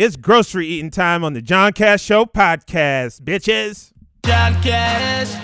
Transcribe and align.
It's 0.00 0.14
grocery 0.14 0.68
eating 0.68 0.92
time 0.92 1.24
on 1.24 1.32
the 1.32 1.42
John 1.42 1.72
Cash 1.72 2.04
Show 2.04 2.24
podcast, 2.24 3.22
bitches. 3.22 3.90
John 4.24 4.54
Cash. 4.62 5.34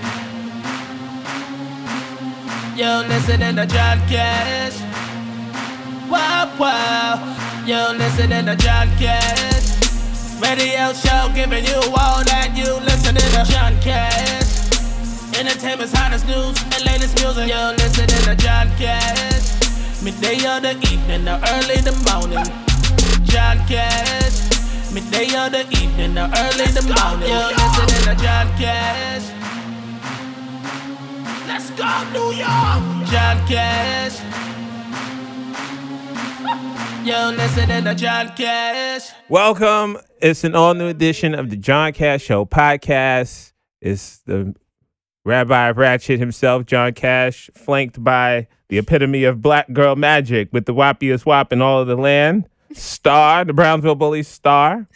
You're 2.79 3.03
listening 3.09 3.57
to 3.57 3.67
John 3.67 3.99
Cash. 4.07 4.79
Wow, 6.09 6.55
wow. 6.57 7.65
You're 7.67 7.99
listening 7.99 8.47
to 8.47 8.55
John 8.55 8.87
Cash. 8.97 9.75
Radio 10.41 10.93
show 10.93 11.33
giving 11.35 11.65
you 11.65 11.81
all 11.91 12.23
that 12.23 12.55
you 12.55 12.75
listening 12.87 13.27
to 13.35 13.43
John 13.51 13.75
Cash. 13.81 14.71
Entertainment's 15.37 15.93
hottest 15.93 16.29
news 16.29 16.63
and 16.63 16.87
latest 16.87 17.21
music. 17.21 17.49
You're 17.49 17.73
listening 17.73 18.23
to 18.23 18.37
John 18.37 18.69
Cash. 18.79 20.01
Midday 20.01 20.47
or 20.47 20.61
the 20.61 20.79
evening 20.93 21.27
or 21.27 21.41
early 21.43 21.83
the 21.83 21.91
morning. 22.07 22.47
John 23.25 23.59
Cash. 23.67 24.44
Midday 24.95 25.27
or 25.37 25.51
the 25.51 25.67
evening 25.73 26.17
or 26.17 26.31
early 26.37 26.67
the 26.71 26.83
morning. 26.87 27.29
You're 27.29 27.51
listening 27.51 28.17
to 28.17 28.23
John 28.23 28.47
Cash. 28.57 29.25
Let's 31.49 31.71
go, 31.71 32.05
New 32.13 32.31
York. 32.37 33.09
John 33.11 33.45
Cash. 33.49 34.21
You're 37.05 37.33
listening 37.33 37.85
to 37.85 37.95
John 37.97 38.29
Cash. 38.37 39.11
Welcome. 39.29 39.99
It's 40.23 40.45
an 40.45 40.55
all 40.55 40.75
new 40.75 40.87
edition 40.87 41.35
of 41.35 41.51
the 41.51 41.57
John 41.57 41.93
Cash 41.93 42.23
Show 42.23 42.45
podcast. 42.45 43.53
It's 43.81 44.19
the 44.19 44.55
Rabbi 45.25 45.71
of 45.71 45.77
Ratchet 45.77 46.21
himself, 46.21 46.67
John 46.67 46.93
Cash, 46.93 47.51
flanked 47.57 48.05
by 48.05 48.47
the 48.69 48.79
epitome 48.79 49.25
of 49.25 49.43
black 49.43 49.73
girl 49.73 49.97
magic 49.97 50.53
with 50.53 50.67
the 50.67 50.75
wappiest 50.75 51.27
wop 51.27 51.53
in 51.53 51.61
all 51.61 51.81
of 51.81 51.89
the 51.89 51.97
land, 51.97 52.49
Star, 52.75 53.45
the 53.45 53.53
Brownsville 53.53 53.95
Bully 53.95 54.23
Star, 54.23 54.87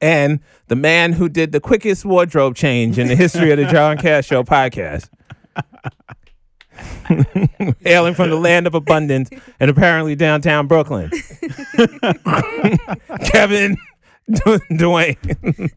and 0.00 0.40
the 0.68 0.76
man 0.76 1.12
who 1.12 1.28
did 1.28 1.52
the 1.52 1.60
quickest 1.60 2.04
wardrobe 2.04 2.54
change 2.54 2.98
in 2.98 3.08
the 3.08 3.16
history 3.16 3.50
of 3.50 3.58
the 3.58 3.66
John 3.66 3.98
Cash 3.98 4.26
Show 4.26 4.42
podcast. 4.42 5.08
Hailing 7.80 8.14
from 8.14 8.30
the 8.30 8.36
land 8.36 8.66
of 8.66 8.74
abundance 8.74 9.30
and 9.58 9.70
apparently 9.70 10.14
downtown 10.14 10.66
Brooklyn. 10.66 11.10
Kevin 13.24 13.76
Dwayne. 14.30 15.70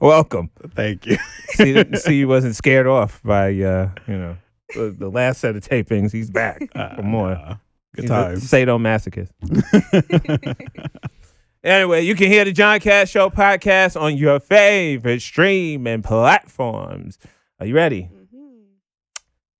Welcome. 0.00 0.50
Thank 0.74 1.06
you. 1.06 1.16
See, 1.50 1.84
see, 1.94 2.18
he 2.18 2.24
wasn't 2.24 2.56
scared 2.56 2.86
off 2.86 3.22
by 3.22 3.48
uh, 3.48 3.90
you 4.06 4.18
know 4.18 4.36
the, 4.74 4.94
the 4.96 5.08
last 5.08 5.40
set 5.40 5.56
of 5.56 5.62
tapings. 5.62 6.12
He's 6.12 6.30
back 6.30 6.60
for 6.96 7.02
more. 7.02 7.60
Good 7.94 8.04
He's 8.04 8.10
a 8.10 8.56
sadomasochist. 8.56 9.30
anyway, 11.64 12.02
you 12.02 12.16
can 12.16 12.26
hear 12.26 12.44
the 12.44 12.52
John 12.52 12.80
Cash 12.80 13.10
Show 13.10 13.30
podcast 13.30 14.00
on 14.00 14.16
your 14.16 14.40
favorite 14.40 15.22
stream 15.22 15.86
and 15.86 16.02
platforms. 16.02 17.18
Are 17.60 17.66
you 17.66 17.74
ready? 17.74 18.10
Mm-hmm. 18.12 18.46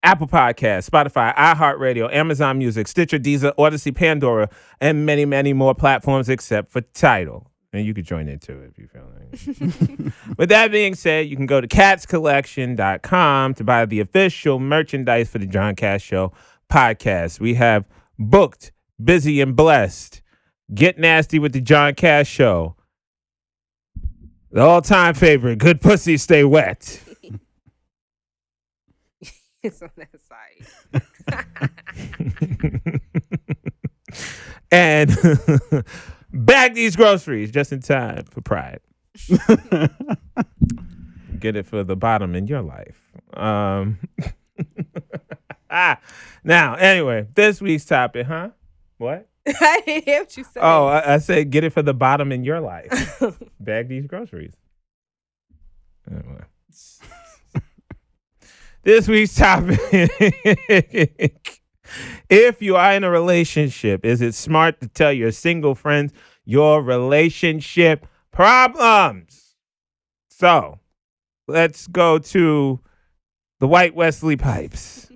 Apple 0.02 0.26
Podcast, 0.26 0.90
Spotify, 0.90 1.32
iHeartRadio, 1.36 2.12
Amazon 2.12 2.58
Music, 2.58 2.88
Stitcher, 2.88 3.20
Deezer, 3.20 3.54
Audacy, 3.54 3.94
Pandora, 3.94 4.50
and 4.80 5.06
many, 5.06 5.24
many 5.24 5.52
more 5.52 5.74
platforms 5.74 6.28
except 6.28 6.72
for 6.72 6.80
Tidal. 6.80 7.50
And 7.72 7.86
you 7.86 7.94
could 7.94 8.04
join 8.04 8.28
in 8.28 8.40
too 8.40 8.60
if 8.68 8.78
you 8.78 8.88
feel 8.88 9.04
like. 9.16 9.28
It. 9.32 10.12
With 10.38 10.48
that 10.48 10.72
being 10.72 10.94
said, 10.94 11.28
you 11.28 11.36
can 11.36 11.46
go 11.46 11.60
to 11.60 11.68
catskollection.com 11.68 13.54
to 13.54 13.64
buy 13.64 13.86
the 13.86 14.00
official 14.00 14.58
merchandise 14.58 15.28
for 15.28 15.38
the 15.38 15.46
John 15.46 15.74
Cash 15.74 16.02
Show 16.02 16.32
podcast. 16.70 17.40
We 17.40 17.54
have 17.54 17.84
booked, 18.18 18.72
busy, 19.02 19.40
and 19.40 19.54
blessed. 19.56 20.22
Get 20.72 20.98
nasty 20.98 21.38
with 21.38 21.52
the 21.52 21.60
John 21.60 21.94
Cash 21.94 22.28
Show. 22.28 22.76
The 24.50 24.60
all-time 24.60 25.14
favorite, 25.14 25.58
good 25.58 25.80
pussy, 25.80 26.16
stay 26.16 26.44
wet. 26.44 27.00
It's 29.64 29.82
on 29.82 29.90
that 29.96 30.10
side. 30.28 31.00
and 34.70 35.10
bag 36.32 36.74
these 36.74 36.96
groceries 36.96 37.50
just 37.50 37.72
in 37.72 37.80
time 37.80 38.24
for 38.24 38.42
Pride. 38.42 38.80
Get 41.38 41.56
it 41.56 41.64
for 41.66 41.82
the 41.82 41.96
bottom 41.96 42.34
in 42.34 42.46
your 42.46 42.60
life. 42.60 43.00
Um, 43.32 43.98
Ah, 45.76 45.98
now, 46.44 46.74
anyway, 46.76 47.26
this 47.34 47.60
week's 47.60 47.84
topic, 47.84 48.28
huh? 48.28 48.50
What? 48.96 49.26
I 49.48 49.82
didn't 49.84 50.04
hear 50.04 50.20
what 50.20 50.36
you 50.36 50.44
said. 50.44 50.62
Oh, 50.62 50.86
I, 50.86 51.14
I 51.14 51.18
said 51.18 51.50
get 51.50 51.64
it 51.64 51.70
for 51.70 51.82
the 51.82 51.92
bottom 51.92 52.30
in 52.30 52.44
your 52.44 52.60
life. 52.60 53.20
Bag 53.60 53.88
these 53.88 54.06
groceries. 54.06 54.54
Anyway. 56.08 56.42
this 58.84 59.08
week's 59.08 59.34
topic. 59.34 59.80
if 62.30 62.62
you 62.62 62.76
are 62.76 62.92
in 62.92 63.02
a 63.02 63.10
relationship, 63.10 64.04
is 64.04 64.20
it 64.20 64.36
smart 64.36 64.80
to 64.80 64.86
tell 64.86 65.12
your 65.12 65.32
single 65.32 65.74
friends 65.74 66.12
your 66.44 66.80
relationship 66.82 68.06
problems? 68.30 69.56
So 70.30 70.78
let's 71.48 71.88
go 71.88 72.20
to 72.20 72.78
the 73.58 73.66
White 73.66 73.96
Wesley 73.96 74.36
Pipes. 74.36 75.10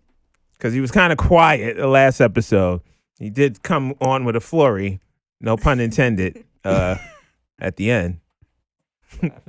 Because 0.59 0.75
he 0.75 0.81
was 0.81 0.91
kind 0.91 1.13
of 1.13 1.19
quiet 1.19 1.77
the 1.77 1.87
last 1.87 2.21
episode. 2.21 2.81
He 3.19 3.31
did 3.31 3.63
come 3.63 3.95
on 4.01 4.25
with 4.25 4.35
a 4.37 4.41
flurry, 4.41 5.01
no 5.41 5.57
pun 5.57 5.81
intended, 5.81 6.45
uh, 6.65 6.97
at 7.61 7.77
the 7.77 7.91
end. 7.91 8.21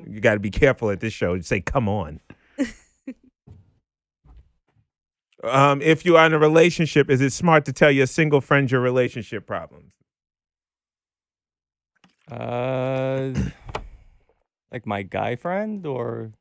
you 0.08 0.20
got 0.20 0.36
to 0.36 0.40
be 0.40 0.52
careful 0.52 0.92
at 0.92 1.00
this 1.00 1.14
show. 1.14 1.34
You 1.34 1.42
say, 1.42 1.62
come 1.62 1.90
on. 1.90 2.20
um, 5.44 5.82
if 5.82 6.06
you 6.06 6.16
are 6.16 6.26
in 6.26 6.34
a 6.34 6.40
relationship, 6.40 7.10
is 7.10 7.22
it 7.22 7.34
smart 7.34 7.66
to 7.66 7.74
tell 7.74 7.92
your 7.92 8.06
single 8.06 8.42
friend 8.42 8.72
your 8.72 8.82
relationship 8.82 9.48
problems? 9.48 9.94
Uh, 12.32 13.34
like 14.72 14.86
my 14.86 15.02
guy 15.02 15.36
friend 15.36 15.86
or 15.86 16.32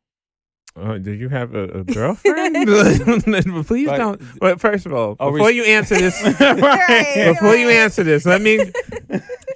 Uh, 0.78 0.98
do 0.98 1.12
you 1.12 1.28
have 1.28 1.54
a, 1.54 1.64
a 1.80 1.84
girlfriend? 1.84 2.54
Please 3.66 3.88
Right. 3.88 3.98
don't. 3.98 4.20
But 4.38 4.60
first 4.60 4.86
of 4.86 4.92
all, 4.92 5.16
Are 5.20 5.30
we 5.30 5.38
before 5.38 5.50
you 5.50 5.64
answer 5.64 5.96
this, 5.96 6.22
Right, 6.40 7.32
before 7.34 7.56
you 7.56 7.68
right. 7.68 7.76
answer 7.76 8.02
this, 8.04 8.24
let 8.26 8.40
me 8.42 8.70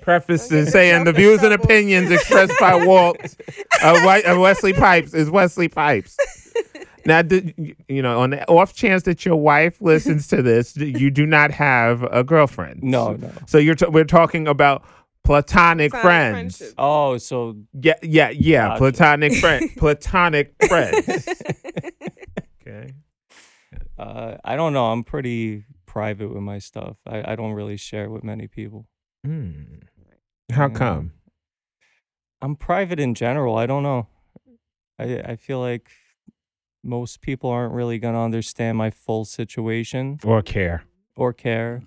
preface 0.02 0.48
this 0.48 0.72
saying 0.72 1.04
the 1.04 1.12
views 1.12 1.42
and 1.42 1.52
opinions 1.54 2.10
expressed 2.10 2.52
by 2.58 2.84
Walt 2.84 3.18
of, 3.82 4.02
White, 4.04 4.24
of 4.24 4.38
Wesley 4.38 4.72
Pipes 4.72 5.14
is 5.14 5.30
Wesley 5.30 5.68
Pipes. 5.68 6.16
Now, 7.04 7.20
did, 7.22 7.54
you 7.88 8.00
know, 8.00 8.20
on 8.20 8.30
the 8.30 8.46
off 8.48 8.74
chance 8.74 9.02
that 9.04 9.24
your 9.24 9.34
wife 9.36 9.80
listens 9.82 10.28
to 10.28 10.40
this, 10.40 10.76
you 10.76 11.10
do 11.10 11.26
not 11.26 11.50
have 11.50 12.04
a 12.04 12.22
girlfriend. 12.22 12.82
no, 12.82 13.14
no. 13.14 13.30
So 13.46 13.58
you're 13.58 13.74
t- 13.74 13.86
we're 13.88 14.04
talking 14.04 14.46
about 14.46 14.84
platonic, 15.24 15.90
Platonic 15.90 15.92
friends. 15.92 16.56
friendship. 16.58 16.74
Oh, 16.78 17.18
so 17.18 17.56
Yeah, 17.80 17.94
yeah, 18.02 18.30
yeah. 18.30 18.68
Gotcha. 18.68 18.78
Platonic 18.78 19.34
friend, 19.34 19.70
platonic 19.76 20.54
friends. 20.68 21.28
Okay. 22.64 22.92
uh, 23.98 24.36
I 24.44 24.54
don't 24.54 24.72
know. 24.72 24.86
I'm 24.92 25.02
pretty 25.02 25.64
private 25.84 26.28
with 26.32 26.42
my 26.42 26.58
stuff. 26.60 26.96
I, 27.06 27.32
I 27.32 27.36
don't 27.36 27.52
really 27.54 27.76
share 27.76 28.08
with 28.08 28.22
many 28.22 28.46
people. 28.46 28.86
Hmm. 29.24 29.80
How 30.52 30.68
Yeah. 30.68 30.74
come? 30.74 31.12
I'm 32.40 32.54
private 32.54 33.00
in 33.00 33.14
general. 33.14 33.56
I 33.56 33.66
don't 33.66 33.82
know. 33.82 34.06
I 34.98 35.18
I 35.32 35.36
feel 35.36 35.58
like 35.60 35.90
most 36.84 37.20
people 37.20 37.50
aren't 37.50 37.74
really 37.74 37.98
gonna 37.98 38.22
understand 38.22 38.78
my 38.78 38.90
full 38.90 39.24
situation 39.24 40.18
Or 40.24 40.40
care? 40.42 40.84
or 41.16 41.32
care. 41.32 41.82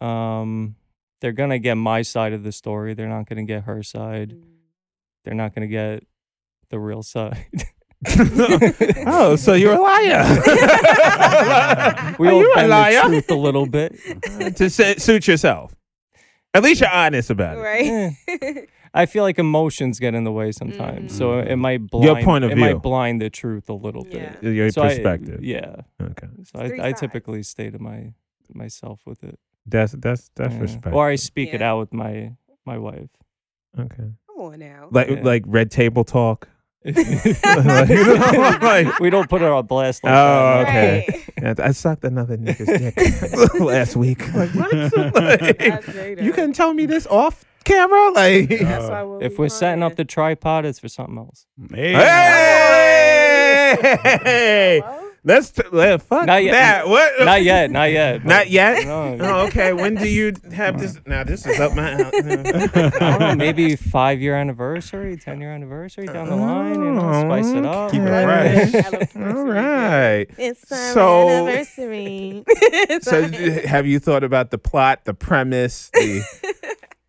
Um, 0.00 0.76
they're 1.20 1.32
gonna 1.32 1.58
get 1.58 1.74
my 1.74 2.02
side 2.02 2.32
of 2.32 2.42
the 2.42 2.52
story. 2.52 2.94
They're 2.94 3.08
not 3.08 3.28
gonna 3.28 3.44
get 3.44 3.64
her 3.64 3.82
side. 3.82 4.30
Mm. 4.30 4.42
They're 5.24 5.34
not 5.34 5.54
gonna 5.54 5.66
get 5.66 6.04
the 6.70 6.78
real 6.78 7.02
side. 7.02 7.46
oh, 9.06 9.36
so 9.36 9.52
you're 9.52 9.74
a 9.74 9.80
liar. 9.80 10.24
we 12.18 12.28
Are 12.28 12.32
all 12.32 12.40
you 12.40 12.52
a 12.52 12.54
bend 12.54 12.70
liar? 12.70 13.02
the 13.02 13.08
truth 13.08 13.30
a 13.30 13.34
little 13.34 13.66
bit. 13.66 13.96
to 14.56 14.70
sa- 14.70 14.94
suit 14.96 15.28
yourself. 15.28 15.74
At 16.54 16.62
least 16.62 16.80
you're 16.80 16.90
honest 16.90 17.30
about 17.30 17.58
it. 17.58 17.60
Right. 17.60 18.14
Eh. 18.28 18.62
I 18.92 19.06
feel 19.06 19.22
like 19.22 19.38
emotions 19.38 20.00
get 20.00 20.14
in 20.14 20.24
the 20.24 20.32
way 20.32 20.50
sometimes, 20.50 21.16
so 21.16 21.28
mm-hmm. 21.28 21.48
it 21.48 21.56
might 21.56 21.90
blind. 21.90 22.06
Your 22.06 22.22
point 22.24 22.44
of 22.44 22.50
it 22.50 22.54
view. 22.56 22.64
might 22.64 22.82
blind 22.82 23.20
the 23.20 23.30
truth 23.30 23.68
a 23.68 23.74
little 23.74 24.04
Yeah. 24.08 24.34
bit. 24.40 24.54
Your 24.54 24.70
So 24.70 24.82
I- 24.82 24.88
perspective. 24.88 25.44
yeah. 25.44 25.76
Okay. 26.02 26.26
So 26.44 26.58
Three 26.66 26.80
I, 26.80 26.86
I 26.86 26.88
sides. 26.88 27.00
typically 27.00 27.42
stay 27.42 27.70
to 27.70 27.78
my 27.78 28.14
myself 28.52 29.02
with 29.06 29.22
it. 29.22 29.38
That's 29.70 29.92
that's 29.92 30.30
that's 30.36 30.54
Yeah. 30.54 30.60
respect. 30.60 30.94
Or 30.94 31.08
I 31.08 31.16
speak 31.16 31.54
it 31.54 31.62
out 31.62 31.78
with 31.80 31.92
my 31.92 32.32
my 32.66 32.78
wife. 32.78 33.08
okay. 33.78 34.10
Come 34.26 34.38
on 34.38 34.58
now. 34.58 34.88
Like 34.90 35.08
Yeah. 35.10 35.20
like 35.22 35.44
red 35.46 35.70
table 35.70 36.04
talk. 36.04 36.48
we 36.84 36.94
don't 39.10 39.28
put 39.28 39.42
her 39.42 39.52
on 39.52 39.66
blast 39.66 40.02
like 40.02 40.12
Oh, 40.14 40.64
that. 40.64 40.68
okay. 40.68 41.04
Right. 41.08 41.56
Yeah, 41.58 41.66
I 41.66 41.72
sucked 41.72 42.04
another 42.04 42.36
nigga's 42.38 42.66
dick 43.50 43.60
last 43.60 43.96
week. 43.96 44.20
Like 44.34 44.50
what? 44.54 45.14
Like, 45.14 46.20
you 46.22 46.32
couldn't 46.32 46.54
tell 46.54 46.72
me 46.72 46.86
this 46.86 47.06
off 47.08 47.44
camera? 47.64 48.12
Like, 48.12 48.48
That's 48.48 48.88
why 48.88 49.02
we'll 49.02 49.20
If 49.22 49.38
we're 49.38 49.50
setting 49.50 49.82
up 49.82 49.96
the 49.96 50.04
tripod, 50.06 50.64
it's 50.64 50.78
for 50.78 50.88
something 50.88 51.18
else. 51.18 51.46
Hey. 51.70 51.92
hey, 54.24 54.80
Hello? 54.84 54.99
Let's 55.24 55.50
t- 55.50 55.62
let 55.72 56.02
fuck 56.02 56.26
Not 56.26 56.42
yet. 56.44 56.52
that. 56.52 56.88
What? 56.88 57.12
Not 57.24 57.42
yet, 57.42 57.70
not 57.70 57.90
yet. 57.90 58.24
Not 58.24 58.50
yet. 58.50 58.84
No. 58.86 59.16
Oh, 59.20 59.46
okay. 59.46 59.72
When 59.72 59.94
do 59.94 60.08
you 60.08 60.32
have 60.52 60.78
this? 60.80 60.98
Now 61.06 61.24
this 61.24 61.46
is 61.46 61.58
up 61.60 61.74
my. 61.74 61.92
I 61.94 62.10
don't 62.10 63.20
know, 63.20 63.34
maybe 63.36 63.76
five 63.76 64.20
year 64.20 64.36
anniversary, 64.36 65.16
ten 65.16 65.40
year 65.40 65.52
anniversary 65.52 66.06
down 66.06 66.28
the 66.28 66.36
line. 66.36 66.74
You 66.82 66.92
know, 66.92 67.20
spice 67.20 67.48
it 67.48 67.64
up. 67.66 67.90
Keep 67.90 68.02
it 68.02 68.10
Okay. 68.10 68.82
fresh. 68.82 69.16
All 69.16 69.44
right. 69.44 70.26
It's 70.38 70.68
So- 70.68 71.28
anniversary. 71.28 72.44
So, 73.02 73.28
have 73.66 73.86
you 73.86 73.98
thought 73.98 74.24
about 74.24 74.50
the 74.50 74.58
plot, 74.58 75.04
the 75.04 75.14
premise? 75.14 75.90
The... 75.94 76.22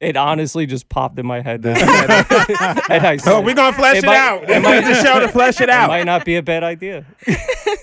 It 0.02 0.18
honestly 0.18 0.66
just 0.66 0.90
popped 0.90 1.20
in 1.20 1.26
my 1.28 1.42
head. 1.42 1.64
and 1.66 1.78
I 1.80 3.18
said, 3.18 3.32
oh, 3.34 3.42
we're 3.42 3.54
gonna 3.54 3.76
flesh 3.76 3.98
it, 3.98 4.04
It 4.04 4.08
might- 4.08 4.18
out. 4.18 4.50
it 4.50 4.62
might- 4.62 4.84
is 4.84 4.98
the 4.98 5.04
show 5.04 5.20
to 5.20 5.28
flesh 5.28 5.62
it 5.62 5.64
it 5.66 5.70
out. 5.70 5.90
might 5.90 6.06
not 6.06 6.26
be 6.26 6.36
a 6.38 6.42
bad 6.44 6.64
idea. 6.64 7.06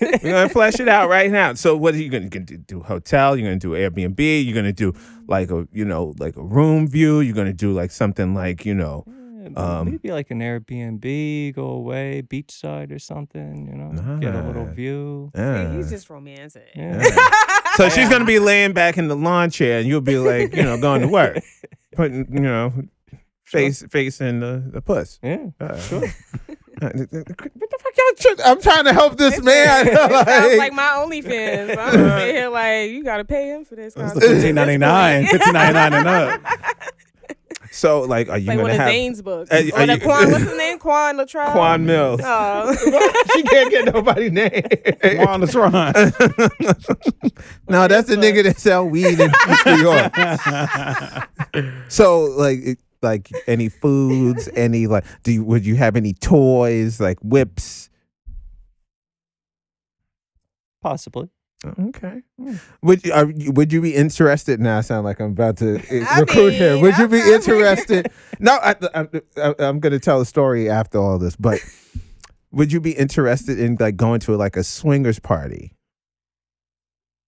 We're 0.01 0.19
gonna 0.33 0.49
flesh 0.49 0.81
it 0.81 0.89
out 0.89 1.09
right 1.09 1.31
now. 1.31 1.55
So, 1.55 1.77
what 1.77 1.95
are 1.95 1.99
you 1.99 2.09
gonna, 2.11 2.29
gonna 2.29 2.45
do? 2.45 2.57
do? 2.59 2.81
Hotel? 2.81 3.37
You're 3.37 3.47
gonna 3.49 3.59
do 3.61 3.71
Airbnb? 3.71 4.45
You're 4.45 4.55
gonna 4.55 4.73
do 4.73 4.93
like 5.29 5.51
a 5.51 5.69
you 5.73 5.85
know 5.85 6.15
like 6.19 6.37
a 6.37 6.43
room 6.43 6.89
view? 6.89 7.21
You're 7.21 7.35
gonna 7.37 7.53
do 7.53 7.73
like 7.73 7.91
something 7.93 8.35
like 8.35 8.65
you 8.67 8.75
know 8.75 9.05
Um, 9.57 9.91
Maybe 9.91 10.11
like 10.13 10.31
an 10.31 10.41
Airbnb, 10.41 11.55
go 11.55 11.67
away, 11.69 12.23
beachside 12.27 12.93
or 12.93 12.99
something, 12.99 13.67
you 13.71 13.77
know, 13.79 14.19
get 14.21 14.35
a 14.35 14.43
little 14.43 14.67
Nice. 14.67 14.75
view. 14.77 15.31
uh, 15.35 15.73
He's 15.73 15.89
just 15.91 16.11
romantic. 16.11 16.69
Yeah. 16.75 17.03
So 17.77 17.89
she's 17.89 18.09
gonna 18.09 18.25
be 18.27 18.39
laying 18.41 18.73
back 18.73 18.99
in 18.99 19.09
the 19.09 19.17
lawn 19.17 19.51
chair, 19.51 19.79
and 19.79 19.87
you'll 19.89 20.01
be 20.01 20.19
like, 20.19 20.55
you 20.55 20.65
know, 20.65 20.79
going 20.81 21.01
to 21.03 21.09
work, 21.09 21.39
putting, 21.95 22.27
you 22.33 22.41
know, 22.41 22.73
face 23.45 23.85
facing 23.91 24.41
the 24.41 24.63
the 24.73 24.81
puss. 24.83 25.19
Yeah. 25.23 25.47
Uh, 25.61 25.81
What 26.81 26.93
the 27.11 27.79
fuck 27.81 27.93
y'all? 27.99 28.35
Tr- 28.37 28.43
I'm 28.45 28.61
trying 28.63 28.85
to 28.85 28.93
help 28.93 29.19
this 29.19 29.43
man. 29.43 29.89
It 29.89 29.95
sounds 29.97 30.13
Like- 30.13 30.59
like 30.59 30.73
my 30.73 30.83
OnlyFans. 31.05 31.77
I'm 31.77 31.93
sitting 31.93 32.35
here 32.37 32.49
like 32.51 32.91
you 32.91 33.03
gotta 33.03 33.25
pay 33.25 33.49
him 33.51 33.65
for 33.65 33.75
this. 33.75 33.95
It's 33.97 34.13
the 34.15 34.21
content. 34.21 34.23
fifteen 34.33 34.55
ninety 34.55 34.77
nine, 34.79 35.27
fifteen 35.27 35.55
ninety 35.55 35.73
nine 35.75 35.93
and 35.95 36.07
up. 36.07 36.41
so, 37.71 38.01
like, 38.03 38.29
are 38.29 38.39
you 38.39 38.47
Like 38.49 38.59
one 38.59 38.67
gonna 38.67 38.75
of 38.75 38.81
have 38.81 38.89
Zane's 38.91 39.23
books. 39.23 39.51
Uh, 39.51 39.63
or 39.73 39.79
are 39.81 39.87
the 39.87 39.95
you- 39.95 40.01
Quan, 40.01 40.31
what's 40.31 40.45
his 40.45 40.57
name? 40.59 40.79
Quan 40.79 41.17
Latrell. 41.17 41.53
Quan 41.53 41.85
Mills? 41.87 42.21
Oh. 42.25 42.75
she 43.35 43.43
can't 43.45 43.71
get 43.71 43.85
nobody's 43.93 44.33
name. 44.33 44.63
Juan 45.25 45.41
Latron. 45.41 45.73
no, 47.69 47.89
that's 47.89 48.09
the 48.09 48.17
nigga 48.17 48.43
that 48.45 48.57
sell 48.59 48.87
weed 48.89 49.21
in 49.21 49.31
East 49.51 49.67
New 49.67 49.77
York. 49.77 50.13
So, 51.91 52.23
like, 52.25 52.59
it- 52.61 52.79
like 53.01 53.31
any 53.47 53.69
foods, 53.69 54.49
any 54.57 54.89
like, 54.89 55.05
do 55.23 55.31
you 55.31 55.45
would 55.45 55.65
you 55.65 55.77
have 55.77 55.95
any 55.95 56.13
toys 56.15 57.01
like 57.01 57.17
whips? 57.23 57.91
Possibly. 60.83 61.29
Okay. 61.67 62.23
Would 62.83 63.05
you, 63.05 63.13
are, 63.13 63.27
would 63.53 63.73
you 63.73 63.81
be 63.81 63.95
interested? 63.95 64.61
Now 64.61 64.79
I 64.79 64.81
sound 64.83 65.05
like 65.05 65.21
I'm 65.21 65.31
about 65.31 65.57
to 65.59 65.79
uh, 65.79 66.05
I 66.11 66.21
recruit 66.21 66.53
here. 66.53 66.75
mean, 66.75 66.83
Would 66.83 66.99
you 66.99 67.09
be 67.09 67.21
interested? 67.21 68.13
no, 68.39 68.53
I, 68.63 68.77
I, 68.95 69.09
I, 69.37 69.55
I'm 69.59 69.81
going 69.81 69.93
to 69.93 69.99
tell 69.99 70.21
a 70.21 70.27
story 70.27 70.71
after 70.71 70.99
all 70.99 71.19
this, 71.19 71.35
but 71.35 71.59
would 72.53 72.73
you 72.73 72.81
be 72.81 72.93
interested 72.93 73.59
in 73.59 73.77
like 73.81 73.97
going 73.97 74.21
to 74.21 74.37
like 74.37 74.57
a 74.57 74.63
swingers 74.63 75.19
party 75.19 75.73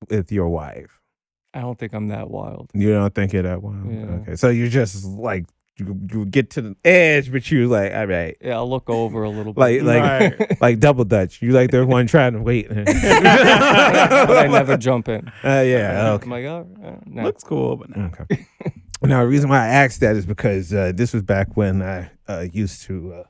with 0.08 0.30
your 0.30 0.48
wife? 0.48 1.00
I 1.52 1.62
don't 1.62 1.76
think 1.76 1.92
I'm 1.92 2.08
that 2.08 2.30
wild. 2.30 2.70
You 2.72 2.92
don't 2.92 3.12
think 3.12 3.32
you're 3.32 3.42
that 3.42 3.62
wild? 3.62 3.92
Yeah. 3.92 4.04
Okay, 4.20 4.36
so 4.36 4.48
you're 4.48 4.68
just 4.68 5.04
like 5.04 5.46
you, 5.80 5.98
you 6.12 6.26
get 6.26 6.50
to 6.50 6.62
the 6.62 6.76
edge, 6.84 7.32
but 7.32 7.50
you 7.50 7.66
like 7.68 7.92
all 7.92 8.06
right, 8.06 8.36
Yeah, 8.40 8.56
I'll 8.56 8.68
look 8.70 8.88
over 8.88 9.22
a 9.24 9.30
little 9.30 9.52
bit. 9.54 9.82
like 9.82 10.00
Right. 10.02 10.60
like 10.60 10.78
double 10.78 11.04
dutch. 11.04 11.40
You 11.42 11.52
like 11.52 11.70
the 11.70 11.84
one 11.86 12.06
trying 12.06 12.34
to 12.34 12.40
wait. 12.42 12.68
but 12.68 12.86
I 12.86 14.46
never 14.50 14.76
jump 14.76 15.08
in. 15.08 15.28
Uh, 15.42 15.62
yeah. 15.66 16.12
Okay. 16.12 16.24
I'm 16.24 16.30
like, 16.30 16.44
oh, 16.44 16.68
uh, 16.84 16.96
no. 17.06 17.22
Looks 17.24 17.42
cool, 17.42 17.76
but 17.76 17.96
no. 17.96 18.10
Okay. 18.20 18.46
now, 19.02 19.22
the 19.22 19.28
reason 19.28 19.48
why 19.48 19.64
I 19.64 19.68
asked 19.68 20.00
that 20.00 20.16
is 20.16 20.26
because 20.26 20.72
uh, 20.72 20.92
this 20.94 21.12
was 21.12 21.22
back 21.22 21.56
when 21.56 21.82
I 21.82 22.10
uh, 22.28 22.46
used 22.52 22.82
to, 22.82 23.14
uh, 23.14 23.22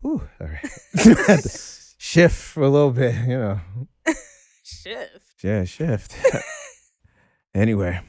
whew, 0.00 0.22
all 0.40 0.46
right, 0.46 1.16
Had 1.26 1.42
to 1.42 1.58
shift 1.98 2.36
for 2.36 2.62
a 2.64 2.68
little 2.68 2.90
bit, 2.90 3.14
you 3.26 3.38
know. 3.38 3.60
Shift. 4.64 5.42
Yeah, 5.42 5.64
shift. 5.64 6.14
anyway, 7.54 8.00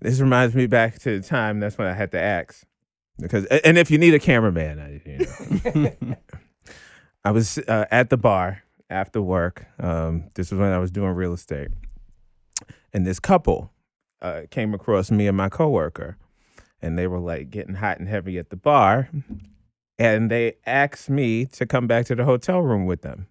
this 0.00 0.20
reminds 0.20 0.54
me 0.54 0.66
back 0.66 0.98
to 1.00 1.20
the 1.20 1.26
time. 1.26 1.60
That's 1.60 1.78
when 1.78 1.86
I 1.86 1.92
had 1.94 2.10
to 2.12 2.20
ask 2.20 2.64
because, 3.18 3.44
and 3.46 3.78
if 3.78 3.90
you 3.90 3.98
need 3.98 4.14
a 4.14 4.18
cameraman, 4.18 4.78
I, 4.78 5.02
you 5.08 5.74
know, 5.74 6.16
I 7.24 7.30
was 7.30 7.58
uh, 7.58 7.86
at 7.90 8.10
the 8.10 8.16
bar 8.16 8.62
after 8.90 9.22
work. 9.22 9.66
Um, 9.78 10.30
this 10.34 10.50
was 10.50 10.60
when 10.60 10.72
I 10.72 10.78
was 10.78 10.90
doing 10.90 11.12
real 11.12 11.32
estate, 11.32 11.68
and 12.92 13.06
this 13.06 13.20
couple 13.20 13.72
uh, 14.20 14.42
came 14.50 14.74
across 14.74 15.10
me 15.10 15.26
and 15.26 15.36
my 15.36 15.48
coworker, 15.48 16.16
and 16.80 16.98
they 16.98 17.06
were 17.06 17.20
like 17.20 17.50
getting 17.50 17.76
hot 17.76 17.98
and 17.98 18.08
heavy 18.08 18.38
at 18.38 18.50
the 18.50 18.56
bar, 18.56 19.08
and 19.98 20.30
they 20.30 20.54
asked 20.66 21.10
me 21.10 21.46
to 21.46 21.66
come 21.66 21.86
back 21.86 22.06
to 22.06 22.14
the 22.14 22.24
hotel 22.24 22.60
room 22.60 22.86
with 22.86 23.02
them 23.02 23.26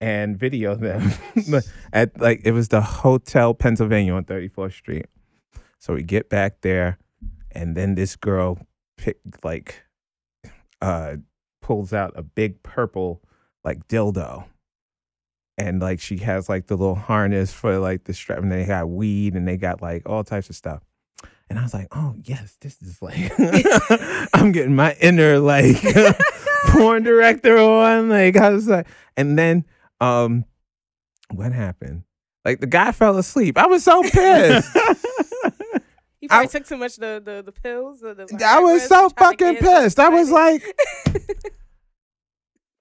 and 0.00 0.38
video 0.38 0.74
them 0.74 1.12
at 1.92 2.18
like 2.20 2.40
it 2.44 2.52
was 2.52 2.68
the 2.68 2.80
Hotel 2.80 3.54
Pennsylvania 3.54 4.14
on 4.14 4.24
34th 4.24 4.72
Street. 4.72 5.06
So 5.78 5.94
we 5.94 6.02
get 6.02 6.28
back 6.28 6.60
there, 6.62 6.98
and 7.52 7.76
then 7.76 7.94
this 7.94 8.16
girl 8.16 8.58
pick 9.00 9.18
like 9.42 9.82
uh 10.82 11.16
pulls 11.62 11.92
out 11.92 12.12
a 12.16 12.22
big 12.22 12.62
purple 12.62 13.22
like 13.64 13.86
dildo. 13.88 14.44
And 15.58 15.80
like 15.80 16.00
she 16.00 16.18
has 16.18 16.48
like 16.48 16.68
the 16.68 16.76
little 16.76 16.94
harness 16.94 17.52
for 17.52 17.78
like 17.78 18.04
the 18.04 18.14
strap, 18.14 18.38
and 18.38 18.50
they 18.50 18.64
got 18.64 18.88
weed 18.88 19.34
and 19.34 19.46
they 19.46 19.58
got 19.58 19.82
like 19.82 20.08
all 20.08 20.24
types 20.24 20.48
of 20.48 20.56
stuff. 20.56 20.82
And 21.50 21.58
I 21.58 21.62
was 21.62 21.74
like, 21.74 21.88
oh 21.92 22.14
yes, 22.24 22.56
this 22.60 22.80
is 22.80 23.02
like 23.02 23.32
I'm 24.34 24.52
getting 24.52 24.74
my 24.74 24.96
inner 25.00 25.38
like 25.38 25.76
porn 26.68 27.02
director 27.02 27.58
on. 27.58 28.08
Like 28.08 28.36
I 28.36 28.50
was 28.50 28.68
like, 28.68 28.86
and 29.16 29.38
then 29.38 29.64
um 30.00 30.44
what 31.32 31.52
happened? 31.52 32.04
Like 32.44 32.60
the 32.60 32.66
guy 32.66 32.92
fell 32.92 33.18
asleep. 33.18 33.58
I 33.58 33.66
was 33.66 33.84
so 33.84 34.02
pissed. 34.10 34.76
I- 36.30 36.46
took 36.46 36.66
too 36.66 36.76
much 36.76 36.96
the 36.96 37.20
the, 37.24 37.42
the 37.44 37.52
pills. 37.52 38.00
The, 38.00 38.14
the 38.14 38.44
I 38.44 38.60
was 38.60 38.86
so 38.86 39.08
fucking 39.10 39.56
pissed. 39.56 39.98
I 39.98 40.08
was 40.08 40.30
like, 40.30 40.62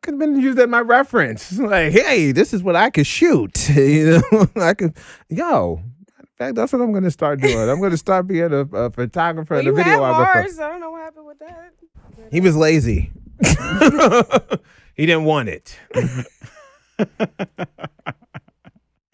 could 0.01 0.13
have 0.13 0.19
been 0.19 0.39
used 0.39 0.59
as 0.59 0.67
my 0.67 0.81
reference. 0.81 1.57
Like, 1.59 1.91
hey, 1.91 2.31
this 2.31 2.53
is 2.53 2.63
what 2.63 2.75
I 2.75 2.89
could 2.89 3.05
shoot. 3.05 3.69
you 3.75 4.21
know, 4.31 4.47
I 4.55 4.73
could, 4.73 4.95
yo. 5.29 5.81
In 6.19 6.25
fact, 6.38 6.55
that's 6.55 6.71
what 6.71 6.81
I'm 6.81 6.91
going 6.91 7.03
to 7.03 7.12
start 7.12 7.41
doing. 7.41 7.69
I'm 7.69 7.79
going 7.79 7.91
to 7.91 7.97
start 7.97 8.25
being 8.27 8.51
a, 8.53 8.62
a 8.62 8.91
photographer 8.91 9.55
well, 9.55 9.67
and 9.67 9.77
a 9.77 9.83
videographer. 9.83 10.35
Mars. 10.35 10.59
I 10.59 10.69
don't 10.69 10.79
know 10.79 10.91
what 10.91 11.01
happened 11.01 11.25
with 11.27 11.39
that. 11.39 11.73
He 12.31 12.39
was 12.39 12.55
lazy. 12.55 13.12
Uh, 13.43 14.23
he 14.95 15.05
didn't 15.05 15.25
want 15.25 15.50
it. 15.50 15.77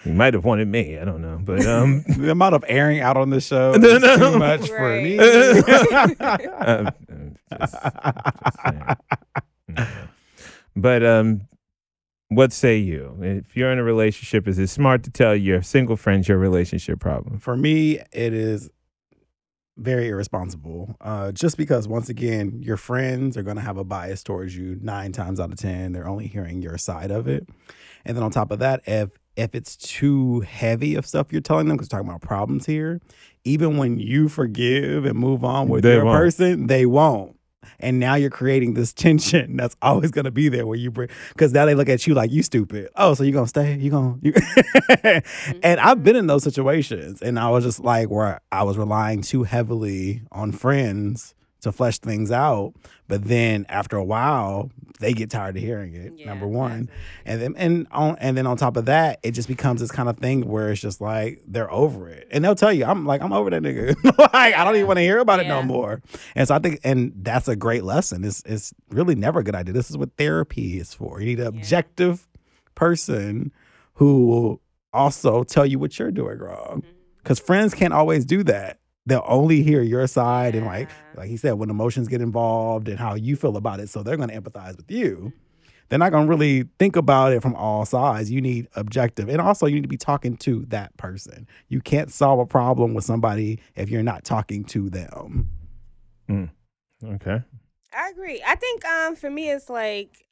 He 0.05 0.11
might 0.11 0.33
have 0.33 0.45
wanted 0.45 0.69
me. 0.69 0.97
I 0.97 1.03
don't 1.03 1.21
know, 1.21 1.39
but 1.43 1.65
um, 1.65 2.03
the 2.17 2.31
amount 2.31 2.55
of 2.55 2.63
airing 2.69 3.01
out 3.01 3.17
on 3.17 3.29
this 3.31 3.47
show 3.47 3.73
No, 3.77 3.87
is 3.89 4.01
no. 4.01 4.17
too 4.31 4.39
much 4.39 4.69
for 4.69 4.89
me. 5.01 5.19
um, 5.19 6.91
just- 7.59 7.73
just 7.73 8.99
but 10.75 11.05
um, 11.05 11.47
what 12.29 12.51
say 12.51 12.77
you? 12.77 13.17
If 13.21 13.55
you're 13.55 13.71
in 13.71 13.79
a 13.79 13.83
relationship, 13.83 14.47
is 14.47 14.59
it 14.59 14.67
smart 14.67 15.03
to 15.03 15.09
tell 15.11 15.35
your 15.35 15.61
single 15.61 15.95
friends 15.95 16.27
your 16.27 16.37
relationship 16.37 16.99
problem? 16.99 17.39
For 17.39 17.55
me, 17.55 17.99
it 18.11 18.33
is 18.33 18.69
very 19.77 20.07
irresponsible. 20.09 20.95
Uh, 21.01 21.31
just 21.31 21.57
because, 21.57 21.87
once 21.87 22.09
again, 22.09 22.61
your 22.61 22.77
friends 22.77 23.37
are 23.37 23.43
going 23.43 23.57
to 23.57 23.61
have 23.61 23.77
a 23.77 23.83
bias 23.83 24.23
towards 24.23 24.55
you 24.57 24.77
nine 24.81 25.11
times 25.11 25.39
out 25.39 25.51
of 25.51 25.57
10. 25.57 25.91
They're 25.93 26.07
only 26.07 26.27
hearing 26.27 26.61
your 26.61 26.77
side 26.77 27.11
of 27.11 27.27
it. 27.27 27.47
And 28.05 28.15
then 28.15 28.23
on 28.23 28.31
top 28.31 28.51
of 28.51 28.59
that, 28.59 28.81
if 28.85 29.09
if 29.35 29.53
it's 29.53 29.75
too 29.75 30.41
heavy 30.41 30.95
of 30.95 31.05
stuff 31.05 31.31
you're 31.31 31.41
telling 31.41 31.67
them, 31.67 31.77
because 31.77 31.87
talking 31.89 32.07
about 32.07 32.21
problems 32.21 32.65
here, 32.65 33.01
even 33.43 33.77
when 33.77 33.99
you 33.99 34.29
forgive 34.29 35.05
and 35.05 35.17
move 35.17 35.43
on 35.43 35.67
with 35.69 35.83
They 35.83 35.93
your 35.95 36.05
won't. 36.05 36.17
person, 36.17 36.67
they 36.67 36.85
won't. 36.85 37.37
And 37.79 37.99
now 37.99 38.15
you're 38.15 38.29
creating 38.29 38.73
this 38.75 38.93
tension 39.05 39.57
that's 39.57 39.75
always 39.81 40.11
gonna 40.11 40.31
be 40.31 40.49
there 40.49 40.65
where 40.65 40.77
you 40.77 40.89
bring 40.91 41.09
because 41.33 41.51
now 41.51 41.65
they 41.65 41.75
look 41.75 41.89
at 41.89 42.07
you 42.07 42.13
like 42.13 42.31
you 42.31 42.41
stupid. 42.43 42.89
Oh, 42.95 43.13
so 43.13 43.23
you're 43.23 43.33
gonna 43.33 43.47
stay? 43.47 43.75
You 43.75 43.91
gonna 43.91 44.17
you 44.21 44.33
and 45.63 45.79
I've 45.79 46.03
been 46.03 46.15
in 46.15 46.27
those 46.27 46.43
situations 46.43 47.21
and 47.21 47.37
I 47.39 47.49
was 47.49 47.63
just 47.63 47.79
like 47.81 48.09
where 48.09 48.39
I 48.51 48.63
was 48.63 48.77
relying 48.77 49.21
too 49.21 49.43
heavily 49.43 50.21
on 50.31 50.51
friends 50.51 51.34
to 51.65 51.71
flesh 51.71 51.99
things 51.99 52.31
out. 52.31 52.73
But 53.07 53.25
then 53.25 53.65
after 53.69 53.97
a 53.97 54.03
while, 54.03 54.71
they 54.99 55.13
get 55.13 55.29
tired 55.29 55.55
of 55.57 55.61
hearing 55.61 55.93
it. 55.93 56.13
Yeah, 56.15 56.25
number 56.27 56.47
one, 56.47 56.89
and 57.25 57.39
then 57.41 57.53
and 57.57 57.85
on 57.91 58.15
and 58.19 58.35
then 58.35 58.47
on 58.47 58.57
top 58.57 58.77
of 58.77 58.85
that, 58.85 59.19
it 59.21 59.31
just 59.31 59.47
becomes 59.47 59.81
this 59.81 59.91
kind 59.91 60.09
of 60.09 60.17
thing 60.17 60.47
where 60.47 60.71
it's 60.71 60.81
just 60.81 61.01
like 61.01 61.43
they're 61.45 61.71
over 61.71 62.07
it, 62.09 62.27
and 62.31 62.43
they'll 62.43 62.55
tell 62.55 62.73
you, 62.73 62.85
"I'm 62.85 63.05
like 63.05 63.21
I'm 63.21 63.31
over 63.33 63.49
that 63.51 63.61
nigga. 63.61 63.95
like 64.33 64.55
I 64.55 64.63
don't 64.63 64.75
even 64.75 64.87
want 64.87 64.97
to 64.97 65.03
hear 65.03 65.19
about 65.19 65.39
it 65.39 65.47
no 65.47 65.61
more." 65.61 66.01
And 66.33 66.47
so 66.47 66.55
I 66.55 66.59
think, 66.59 66.79
and 66.83 67.11
that's 67.17 67.47
a 67.47 67.55
great 67.55 67.83
lesson. 67.83 68.23
It's 68.23 68.41
it's 68.45 68.73
really 68.89 69.13
never 69.15 69.39
a 69.41 69.43
good 69.43 69.55
idea. 69.55 69.73
This 69.73 69.89
is 69.91 69.97
what 69.97 70.15
therapy 70.17 70.79
is 70.79 70.93
for. 70.93 71.19
You 71.19 71.27
need 71.27 71.39
an 71.41 71.53
Yeah. 71.53 71.59
objective 71.59 72.27
person 72.73 73.51
who 73.95 74.25
will 74.27 74.61
also 74.93 75.43
tell 75.43 75.65
you 75.65 75.77
what 75.77 75.97
you're 75.99 76.11
doing 76.11 76.39
wrong. 76.39 76.81
Mm-hmm. 76.81 76.89
Because 77.17 77.39
friends 77.39 77.73
can't 77.73 77.93
always 77.93 78.25
do 78.25 78.43
that. 78.43 78.79
They'll 79.07 79.23
only 79.25 79.61
hear 79.61 79.81
your 79.83 80.07
side 80.07 80.55
and 80.55 80.65
like 80.65 80.89
like 81.13 81.29
he 81.29 81.37
said, 81.37 81.53
when 81.53 81.69
emotions 81.69 82.07
get 82.07 82.21
involved 82.21 82.87
and 82.87 82.99
how 82.99 83.13
you 83.15 83.35
feel 83.35 83.55
about 83.57 83.79
it. 83.79 83.89
So 83.89 84.01
they're 84.03 84.17
gonna 84.17 84.39
empathize 84.39 84.77
with 84.77 84.89
you. 84.89 85.31
They're 85.89 85.99
not 85.99 86.11
gonna 86.11 86.27
really 86.27 86.63
think 86.79 86.95
about 86.95 87.31
it 87.31 87.41
from 87.43 87.53
all 87.55 87.85
sides. 87.85 88.31
You 88.31 88.41
need 88.41 88.67
objective. 88.75 89.29
And 89.29 89.39
also 89.39 89.67
you 89.67 89.75
need 89.75 89.83
to 89.83 89.87
be 89.87 89.97
talking 89.97 90.35
to 90.37 90.65
that 90.69 90.97
person. 90.97 91.47
You 91.67 91.81
can't 91.81 92.11
solve 92.11 92.39
a 92.39 92.45
problem 92.47 92.95
with 92.95 93.03
somebody 93.03 93.59
if 93.75 93.89
you're 93.89 94.01
not 94.03 94.23
talking 94.23 94.63
to 94.65 94.89
them. 94.89 95.49
Okay. 97.03 97.43
I 97.93 98.09
agree. 98.09 98.41
I 98.45 98.55
think 98.55 98.83
um 98.85 99.15
for 99.15 99.29
me 99.29 99.49
it's 99.51 99.69
like 99.69 100.27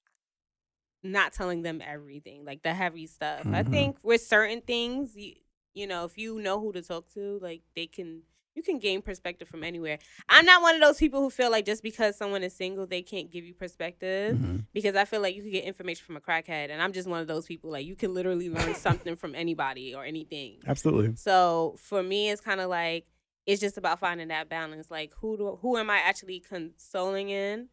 not 1.03 1.33
telling 1.33 1.61
them 1.61 1.81
everything, 1.85 2.45
like 2.45 2.63
the 2.63 2.73
heavy 2.73 3.05
stuff. 3.05 3.41
I 3.45 3.61
Mhm. 3.63 3.69
think 3.69 3.97
with 4.03 4.21
certain 4.21 4.61
things, 4.61 5.15
you, 5.15 5.35
you 5.73 5.85
know, 5.85 6.05
if 6.05 6.17
you 6.17 6.39
know 6.39 6.59
who 6.59 6.71
to 6.71 6.81
talk 6.81 7.09
to, 7.09 7.39
like 7.41 7.61
they 7.75 7.85
can 7.87 8.23
you 8.55 8.61
can 8.63 8.79
gain 8.79 9.01
perspective 9.01 9.47
from 9.47 9.63
anywhere. 9.63 9.97
I'm 10.29 10.45
not 10.45 10.61
one 10.61 10.75
of 10.75 10.81
those 10.81 10.97
people 10.97 11.21
who 11.21 11.29
feel 11.29 11.49
like 11.49 11.65
just 11.65 11.81
because 11.83 12.15
someone 12.15 12.43
is 12.43 12.53
single, 12.55 12.85
they 12.85 13.01
can't 13.01 13.31
give 13.31 13.43
you 13.45 13.53
perspective 13.53 14.37
Mhm. 14.37 14.65
because 14.73 14.95
I 14.95 15.05
feel 15.05 15.21
like 15.21 15.35
you 15.35 15.41
can 15.41 15.51
get 15.51 15.63
information 15.63 16.05
from 16.05 16.17
a 16.17 16.21
crackhead 16.21 16.69
and 16.69 16.81
I'm 16.81 16.93
just 16.93 17.07
one 17.07 17.19
of 17.21 17.27
those 17.27 17.45
people 17.47 17.71
like 17.71 17.85
you 17.85 17.95
can 17.95 18.13
literally 18.13 18.49
learn 18.49 18.75
something 18.75 19.15
from 19.15 19.33
anybody 19.35 19.95
or 19.95 20.05
anything. 20.05 20.59
Absolutely. 20.67 21.15
So 21.15 21.75
for 21.79 22.03
me, 22.03 22.29
it's 22.29 22.41
kind 22.41 22.61
of 22.61 22.69
like 22.69 23.07
it's 23.45 23.59
just 23.59 23.77
about 23.77 23.99
finding 23.99 24.29
that 24.29 24.49
balance. 24.49 24.89
Like 24.91 25.13
who 25.19 25.35
do 25.37 25.57
who 25.61 25.77
am 25.77 25.89
I 25.89 25.97
actually 25.97 26.39
consoling 26.39 27.29
in? 27.29 27.69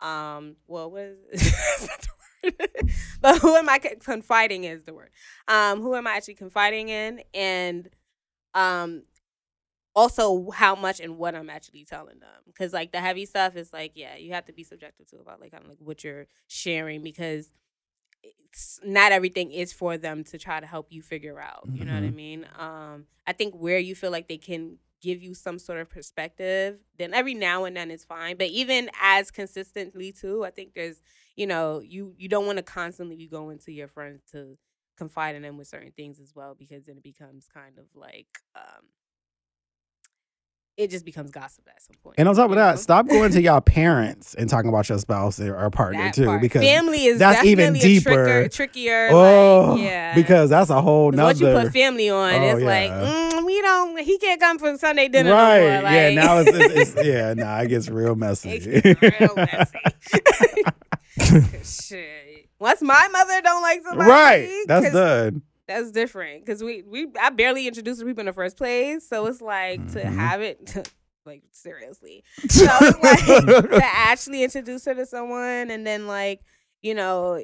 Um, 0.00 0.56
well, 0.66 0.90
what 0.90 1.02
is 1.32 1.40
that's 1.78 1.88
not 1.88 2.00
the 2.00 2.08
word. 2.08 2.92
but 3.22 3.38
who 3.38 3.56
am 3.56 3.68
I 3.68 3.78
co- 3.78 3.96
confiding 3.98 4.64
is 4.64 4.82
the 4.84 4.92
word. 4.92 5.10
Um, 5.48 5.80
who 5.80 5.94
am 5.94 6.06
I 6.06 6.16
actually 6.16 6.34
confiding 6.34 6.88
in, 6.90 7.22
and 7.32 7.88
um, 8.54 9.04
also 9.96 10.50
how 10.52 10.76
much 10.76 11.00
and 11.00 11.18
what 11.18 11.34
I'm 11.34 11.50
actually 11.50 11.86
telling 11.86 12.20
them. 12.20 12.42
Because 12.46 12.72
like 12.74 12.92
the 12.92 13.00
heavy 13.00 13.26
stuff 13.26 13.56
is 13.56 13.72
like, 13.72 13.94
yeah, 13.96 14.16
you 14.16 14.34
have 14.34 14.46
to 14.46 14.54
be 14.54 14.64
subjective 14.64 15.08
to 15.10 15.18
about 15.18 15.40
like 15.40 15.52
kind 15.52 15.64
of 15.64 15.70
like 15.70 15.78
what 15.80 16.04
you're 16.04 16.28
sharing 16.48 17.02
because 17.02 17.50
it's, 18.22 18.80
not 18.84 19.12
everything 19.12 19.50
is 19.52 19.72
for 19.72 19.96
them 19.98 20.24
to 20.24 20.38
try 20.38 20.60
to 20.60 20.66
help 20.66 20.88
you 20.90 21.02
figure 21.02 21.40
out. 21.40 21.68
You 21.72 21.84
know 21.84 21.94
what 21.94 22.04
I 22.04 22.10
Mhm. 22.10 22.14
mean? 22.14 22.46
Um, 22.58 23.06
I 23.26 23.32
think 23.32 23.54
where 23.54 23.78
you 23.78 23.94
feel 23.94 24.10
like 24.10 24.28
they 24.28 24.38
can 24.38 24.78
give 25.02 25.22
you 25.22 25.34
some 25.34 25.58
sort 25.58 25.80
of 25.80 25.90
perspective, 25.90 26.80
then 26.96 27.14
every 27.14 27.34
now 27.34 27.64
and 27.64 27.76
then 27.76 27.90
it's 27.90 28.04
fine. 28.04 28.36
But 28.36 28.48
even 28.48 28.90
as 29.00 29.30
consistently 29.30 30.12
too, 30.12 30.44
I 30.44 30.50
think 30.50 30.74
there's, 30.74 31.00
you 31.36 31.46
know, 31.46 31.80
you 31.80 32.14
you 32.18 32.28
don't 32.28 32.46
want 32.46 32.58
to 32.58 32.62
constantly 32.62 33.16
be 33.16 33.28
going 33.28 33.58
to 33.60 33.72
your 33.72 33.88
friends 33.88 34.22
to 34.32 34.58
confide 34.96 35.34
in 35.36 35.42
them 35.42 35.58
with 35.58 35.68
certain 35.68 35.92
things 35.92 36.20
as 36.20 36.34
well 36.34 36.54
because 36.54 36.86
then 36.86 36.96
it 36.96 37.02
becomes 37.02 37.46
kind 37.48 37.78
of 37.78 37.84
like 37.94 38.28
um 38.54 38.84
it 40.76 40.90
just 40.90 41.04
becomes 41.04 41.30
gossip 41.30 41.64
at 41.68 41.80
some 41.82 41.96
point. 42.02 42.16
And 42.18 42.28
on 42.28 42.34
top 42.34 42.50
of 42.50 42.56
that, 42.56 42.78
stop 42.78 43.06
going 43.08 43.32
to 43.32 43.40
y'all 43.40 43.60
parents 43.60 44.34
and 44.34 44.48
talking 44.48 44.68
about 44.68 44.88
your 44.88 44.98
spouse 44.98 45.40
or 45.40 45.56
or 45.58 45.70
partner 45.70 46.02
That 46.04 46.14
too, 46.14 46.26
part. 46.26 46.40
because 46.42 46.62
family 46.62 47.06
is 47.06 47.18
that's 47.18 47.44
even 47.44 47.72
deeper. 47.72 48.10
tricker, 48.10 48.52
trickier. 48.54 49.08
oh, 49.10 49.72
like, 49.74 49.82
yeah, 49.82 50.14
because 50.14 50.50
that's 50.50 50.68
a 50.70 50.82
whole 50.82 51.10
'Cause 51.12 51.20
once 51.20 51.40
you 51.40 51.46
put 51.46 51.72
family 51.72 52.10
on, 52.10 52.34
Oh, 52.34 52.42
it's 52.56 52.62
like 52.62 52.90
mm, 52.90 53.46
we 53.46 53.60
don't. 53.62 53.98
He 54.00 54.18
can't 54.18 54.40
come 54.40 54.58
for 54.58 54.76
Sunday 54.76 55.08
dinner 55.08 55.32
right? 55.32 55.60
no 55.60 55.70
more. 55.72 55.82
Like, 55.82 55.92
yeah, 55.92 56.10
now 56.14 56.38
it's, 56.38 56.50
it's, 56.52 56.94
it's 56.94 57.06
yeah, 57.06 57.34
nah, 57.34 57.58
it 57.60 57.68
gets 57.68 57.88
real 57.88 58.14
messy. 58.14 58.58
gets 58.58 58.66
real 59.20 59.34
messy. 59.36 59.78
Shit. 61.64 62.48
Once 62.58 62.80
my 62.82 63.08
mother 63.08 63.40
don't 63.42 63.62
like 63.62 63.82
somebody, 63.82 64.10
right, 64.10 64.64
That's 64.66 64.92
done. 64.92 65.42
That's 65.66 65.90
different 65.90 66.44
because 66.44 66.62
we 66.62 66.82
we 66.82 67.08
I 67.20 67.30
barely 67.30 67.66
introduced 67.66 68.04
people 68.04 68.20
in 68.20 68.26
the 68.26 68.32
first 68.32 68.56
place, 68.56 69.08
so 69.08 69.26
it's 69.26 69.40
like 69.40 69.78
to 69.92 70.00
Mhm. 70.00 70.14
have 70.16 70.40
it. 70.42 70.90
Like 71.24 71.42
seriously, 71.50 72.22
so 72.48 72.66
like 73.02 73.18
to 73.26 73.80
actually 73.82 74.44
introduce 74.44 74.84
her 74.84 74.94
to 74.94 75.04
someone, 75.06 75.70
and 75.72 75.84
then 75.84 76.06
like 76.06 76.40
you 76.82 76.94
know, 76.94 77.42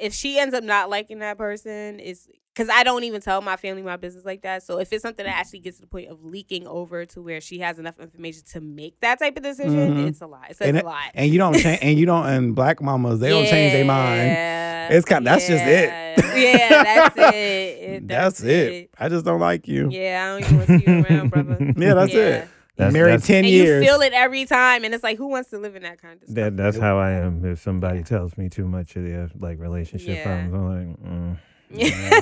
if 0.00 0.14
she 0.14 0.38
ends 0.38 0.54
up 0.54 0.64
not 0.64 0.88
liking 0.88 1.18
that 1.18 1.36
person, 1.36 2.00
is 2.00 2.26
because 2.58 2.74
I 2.74 2.82
don't 2.82 3.04
even 3.04 3.20
tell 3.20 3.40
my 3.40 3.56
family 3.56 3.82
my 3.82 3.96
business 3.96 4.24
like 4.24 4.42
that. 4.42 4.64
So 4.64 4.80
if 4.80 4.92
it's 4.92 5.02
something 5.02 5.24
that 5.24 5.36
actually 5.36 5.60
gets 5.60 5.76
to 5.76 5.82
the 5.82 5.86
point 5.86 6.08
of 6.10 6.24
leaking 6.24 6.66
over 6.66 7.06
to 7.06 7.22
where 7.22 7.40
she 7.40 7.60
has 7.60 7.78
enough 7.78 8.00
information 8.00 8.42
to 8.52 8.60
make 8.60 8.98
that 9.00 9.20
type 9.20 9.36
of 9.36 9.44
decision, 9.44 9.94
Mhm. 9.96 10.08
it's 10.08 10.20
a 10.20 10.26
lot. 10.26 10.50
It 10.50 10.56
says 10.56 10.68
And 10.68 10.78
a 10.78 10.84
lot. 10.84 11.10
And 11.14 11.30
you 11.32 11.38
don't 11.38 11.54
change, 11.54 11.78
and 11.82 11.96
you 11.96 12.04
don't, 12.06 12.26
and 12.26 12.54
black 12.56 12.82
mamas 12.82 13.20
they 13.20 13.28
don't 13.30 13.46
change 13.46 13.72
their 13.74 13.84
mind. 13.84 14.26
Yeah, 14.26 14.88
It's 14.90 15.04
kind- 15.06 15.24
that's 15.24 15.46
just 15.46 15.64
it. 15.64 15.88
yeah. 15.88 16.14
Yeah, 16.36 16.82
that's 16.82 17.16
it. 17.16 17.24
It- 17.24 18.08
That's, 18.08 18.42
it. 18.42 18.90
I 18.98 19.08
just 19.08 19.24
don't 19.24 19.40
like 19.40 19.68
you. 19.68 19.88
Yeah, 19.90 20.24
I 20.36 20.40
don't 20.40 20.40
even 20.48 20.56
want 20.56 20.68
to 20.68 20.78
see 20.78 20.92
you 20.92 21.04
around, 21.16 21.30
brother. 21.30 21.58
Yeah, 21.76 21.94
that's 21.94 22.12
it. 22.14 22.48
That's- 22.76 22.92
Married 22.92 23.12
that's- 23.14 23.26
ten 23.26 23.38
And 23.44 23.46
years. 23.48 23.82
you 23.84 23.88
feel 23.90 24.00
it 24.00 24.12
every 24.12 24.44
time, 24.46 24.84
and 24.84 24.94
it's 24.94 25.02
like, 25.04 25.16
who 25.18 25.26
wants 25.28 25.50
to 25.50 25.58
live 25.58 25.74
in 25.76 25.82
that 25.82 26.00
kind 26.00 26.20
of? 26.22 26.34
That 26.34 26.56
that's 26.56 26.78
how 26.78 26.98
I 26.98 27.12
am. 27.12 27.44
If 27.44 27.60
somebody 27.60 28.02
tells 28.02 28.36
me 28.38 28.48
too 28.48 28.66
much 28.66 28.94
of 28.96 29.04
their 29.04 29.28
like 29.38 29.58
relationship 29.58 30.08
Yeah. 30.18 30.24
problems, 30.24 30.54
I'm 30.54 30.88
like, 30.88 31.10
mm, 31.12 31.36
yeah, 31.70 31.86
Yeah, 31.88 32.20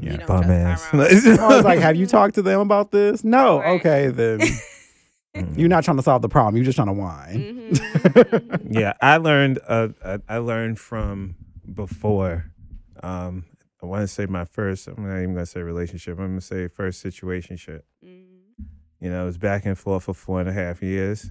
you 0.12 0.16
don't 0.18 0.26
bum 0.26 0.50
ass. 0.50 0.88
Tyrone. 0.90 1.38
I 1.40 1.48
was 1.56 1.64
like, 1.64 1.80
have 1.80 1.96
you 1.96 2.06
talked 2.18 2.34
to 2.36 2.42
them 2.42 2.60
about 2.60 2.90
this? 2.90 3.24
No. 3.24 3.58
Right. 3.60 3.80
Okay, 3.80 4.08
then 4.08 4.40
you're 5.56 5.68
not 5.68 5.84
trying 5.84 5.96
to 5.96 6.02
solve 6.02 6.22
the 6.22 6.28
problem. 6.28 6.56
You're 6.56 6.64
just 6.64 6.76
trying 6.76 6.88
to 6.88 6.92
whine. 6.92 7.70
Mhm, 7.70 7.70
mhm. 7.70 8.66
yeah, 8.70 8.92
I 9.00 9.16
learned. 9.16 9.58
Uh, 9.66 9.88
I, 10.04 10.18
I 10.28 10.38
learned 10.38 10.78
from 10.78 11.36
before. 11.74 12.46
Um, 13.02 13.44
I 13.82 13.86
want 13.86 14.02
to 14.02 14.08
say 14.08 14.26
my 14.26 14.44
first. 14.44 14.86
I'm 14.88 15.02
not 15.08 15.16
even 15.18 15.34
gonna 15.34 15.46
say 15.46 15.60
relationship. 15.62 16.18
I'm 16.18 16.28
gonna 16.28 16.40
say 16.42 16.68
first 16.68 17.02
situationship. 17.04 17.80
Mhm. 18.04 18.26
You 19.00 19.10
know, 19.10 19.22
it 19.22 19.26
was 19.26 19.38
back 19.38 19.64
and 19.66 19.76
forth 19.76 20.04
for 20.04 20.14
four 20.14 20.38
and 20.40 20.48
a 20.48 20.52
half 20.52 20.82
years, 20.82 21.30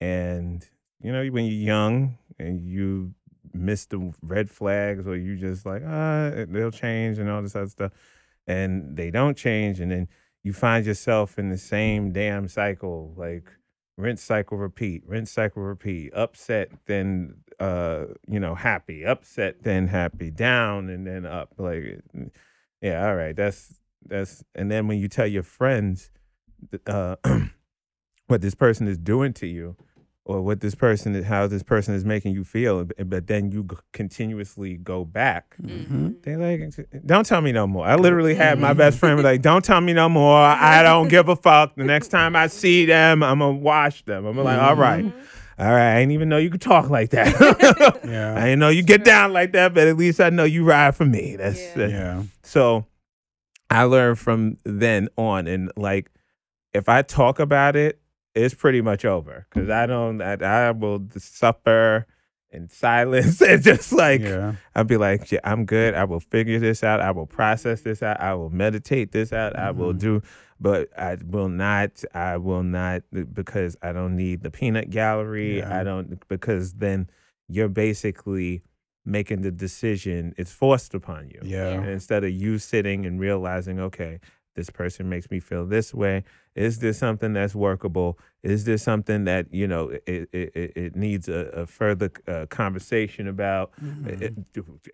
and 0.00 0.68
you 1.00 1.12
know, 1.12 1.24
when 1.28 1.44
you're 1.46 1.54
young 1.54 2.18
and 2.38 2.60
you 2.60 3.14
miss 3.54 3.86
the 3.86 4.12
red 4.22 4.50
flags, 4.50 5.06
or 5.06 5.16
you 5.16 5.36
just 5.36 5.66
like, 5.66 5.82
ah, 5.86 6.30
they'll 6.48 6.70
change 6.70 7.18
and 7.18 7.30
all 7.30 7.42
this 7.42 7.56
other 7.56 7.68
stuff, 7.68 7.92
and 8.46 8.96
they 8.96 9.10
don't 9.10 9.36
change, 9.36 9.80
and 9.80 9.90
then 9.90 10.08
you 10.42 10.52
find 10.52 10.84
yourself 10.86 11.38
in 11.38 11.50
the 11.50 11.58
same 11.58 12.12
damn 12.12 12.48
cycle, 12.48 13.14
like 13.16 13.52
rinse 13.96 14.22
cycle 14.22 14.56
repeat 14.56 15.02
rinse 15.06 15.30
cycle 15.30 15.62
repeat 15.62 16.12
upset 16.14 16.70
then 16.86 17.34
uh 17.60 18.04
you 18.26 18.40
know 18.40 18.54
happy 18.54 19.04
upset 19.04 19.62
then 19.62 19.86
happy 19.86 20.30
down 20.30 20.88
and 20.88 21.06
then 21.06 21.26
up 21.26 21.52
like 21.58 22.00
yeah 22.80 23.06
all 23.06 23.14
right 23.14 23.36
that's 23.36 23.74
that's 24.06 24.42
and 24.54 24.70
then 24.70 24.88
when 24.88 24.98
you 24.98 25.08
tell 25.08 25.26
your 25.26 25.42
friends 25.42 26.10
uh 26.86 27.16
what 28.28 28.40
this 28.40 28.54
person 28.54 28.88
is 28.88 28.98
doing 28.98 29.32
to 29.32 29.46
you 29.46 29.76
or 30.24 30.40
what 30.40 30.60
this 30.60 30.74
person 30.76 31.14
is 31.16 31.24
how 31.24 31.46
this 31.48 31.62
person 31.64 31.94
is 31.94 32.04
making 32.04 32.32
you 32.32 32.44
feel 32.44 32.84
but 33.06 33.26
then 33.26 33.50
you 33.50 33.64
g- 33.64 33.76
continuously 33.92 34.76
go 34.76 35.04
back. 35.04 35.56
Mm-hmm. 35.60 36.10
they 36.22 36.36
like 36.36 36.60
don't 37.04 37.26
tell 37.26 37.40
me 37.40 37.50
no 37.52 37.66
more. 37.66 37.84
I 37.86 37.96
literally 37.96 38.34
had 38.36 38.58
my 38.60 38.72
best 38.72 38.98
friend 38.98 39.16
be 39.16 39.22
like 39.30 39.42
don't 39.42 39.64
tell 39.64 39.80
me 39.80 39.92
no 39.92 40.08
more. 40.08 40.36
I 40.38 40.82
don't 40.82 41.08
give 41.08 41.28
a 41.28 41.34
fuck. 41.36 41.74
The 41.74 41.84
next 41.84 42.08
time 42.08 42.36
i 42.36 42.46
see 42.46 42.86
them 42.86 43.22
i'm 43.22 43.40
gonna 43.40 43.52
wash 43.56 44.04
them. 44.04 44.24
I'm 44.26 44.36
like 44.36 44.60
all 44.60 44.76
right. 44.76 45.04
Mhm. 45.04 45.12
all 45.58 45.72
right. 45.72 45.96
I 45.96 46.00
didn't 46.00 46.12
even 46.12 46.28
know 46.28 46.38
you 46.38 46.50
could 46.50 46.60
talk 46.60 46.88
like 46.88 47.10
that. 47.10 47.34
I 48.04 48.08
Yeah. 48.08 48.34
didn't 48.36 48.58
know 48.60 48.68
you 48.68 48.82
get 48.84 49.04
down 49.04 49.32
like 49.32 49.52
that 49.52 49.74
but 49.74 49.88
at 49.88 49.96
least 49.96 50.20
i 50.20 50.30
know 50.30 50.44
you 50.44 50.64
ride 50.64 50.94
for 50.94 51.04
me. 51.04 51.34
That's 51.36 51.60
Yeah. 51.60 51.74
that- 51.76 51.90
Yeah. 51.90 52.22
so 52.44 52.86
I 53.70 53.84
learned 53.84 54.18
from 54.18 54.58
then 54.64 55.08
on, 55.16 55.46
and 55.46 55.72
like 55.76 56.10
if 56.74 56.90
I 56.90 57.00
talk 57.00 57.38
about 57.40 57.74
it, 57.74 57.98
it's 58.34 58.54
pretty 58.54 58.80
much 58.80 59.04
over 59.04 59.46
because 59.52 59.68
I 59.70 59.86
don't. 59.86 60.20
I, 60.22 60.34
I 60.34 60.70
will 60.70 61.06
suffer 61.18 62.06
in 62.50 62.68
silence 62.68 63.40
and 63.42 63.62
just 63.62 63.92
like 63.92 64.20
yeah. 64.20 64.54
I'll 64.74 64.84
be 64.84 64.96
like, 64.96 65.30
yeah, 65.32 65.40
I'm 65.44 65.64
good. 65.64 65.94
I 65.94 66.04
will 66.04 66.20
figure 66.20 66.58
this 66.58 66.82
out. 66.84 67.00
I 67.00 67.10
will 67.10 67.26
process 67.26 67.80
this 67.82 68.02
out. 68.02 68.20
I 68.20 68.34
will 68.34 68.50
meditate 68.50 69.12
this 69.12 69.32
out. 69.32 69.56
I 69.56 69.70
will 69.70 69.94
Mhm. 69.94 69.98
do, 70.00 70.22
but 70.60 70.88
I 70.98 71.16
will 71.26 71.48
not. 71.48 72.02
I 72.14 72.36
will 72.36 72.62
not 72.62 73.02
because 73.34 73.76
I 73.82 73.92
don't 73.92 74.16
need 74.16 74.42
the 74.42 74.50
peanut 74.50 74.90
gallery. 74.90 75.58
Yeah. 75.58 75.78
I 75.78 75.82
don't 75.84 76.26
because 76.28 76.74
then 76.74 77.08
you're 77.48 77.68
basically 77.70 78.62
making 79.04 79.40
the 79.42 79.50
decision. 79.50 80.34
It's 80.36 80.52
forced 80.52 80.94
upon 80.94 81.28
you. 81.30 81.40
Yeah. 81.42 81.68
And 81.68 81.88
instead 81.88 82.22
of 82.24 82.30
you 82.30 82.58
sitting 82.58 83.04
and 83.04 83.18
realizing, 83.18 83.80
okay, 83.80 84.20
this 84.54 84.68
person 84.70 85.08
makes 85.08 85.30
me 85.30 85.40
feel 85.40 85.66
this 85.66 85.92
way. 85.94 86.24
Is 86.54 86.80
this 86.80 86.98
something 86.98 87.32
that's 87.32 87.54
workable? 87.54 88.18
Is 88.42 88.64
this 88.64 88.82
something 88.82 89.24
that 89.24 89.46
you 89.54 89.66
know 89.66 89.88
it 89.88 90.02
it, 90.32 90.50
it, 90.54 90.72
it 90.76 90.96
needs 90.96 91.28
a, 91.28 91.46
a 91.62 91.66
further 91.66 92.10
uh, 92.28 92.46
conversation 92.50 93.26
about? 93.28 93.72
Mm-hmm. 93.82 94.08
It- 94.22 94.34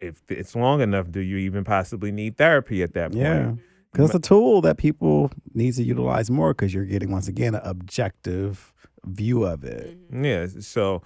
if 0.01 0.23
it's 0.29 0.55
long 0.55 0.81
enough, 0.81 1.11
do 1.11 1.21
you 1.21 1.37
even 1.39 1.65
possibly 1.65 2.13
need 2.13 2.37
therapy 2.37 2.83
at 2.83 2.95
that 2.95 3.11
point? 3.13 3.23
Yeah. 3.23 3.53
Because 3.93 4.11
it's 4.11 4.27
a 4.27 4.29
tool 4.29 4.61
that 4.61 4.77
people 4.77 5.31
need 5.55 5.73
to 5.75 5.83
utilize 5.83 6.31
more 6.31 6.53
because 6.53 6.75
you're 6.75 6.85
getting, 6.85 7.11
once 7.11 7.27
again, 7.27 7.55
an 7.55 7.63
objective 7.65 8.73
view 9.07 9.45
of 9.45 9.65
it. 9.65 9.99
Mhm. 10.13 10.25
Yeah. 10.25 10.61
So 10.61 11.03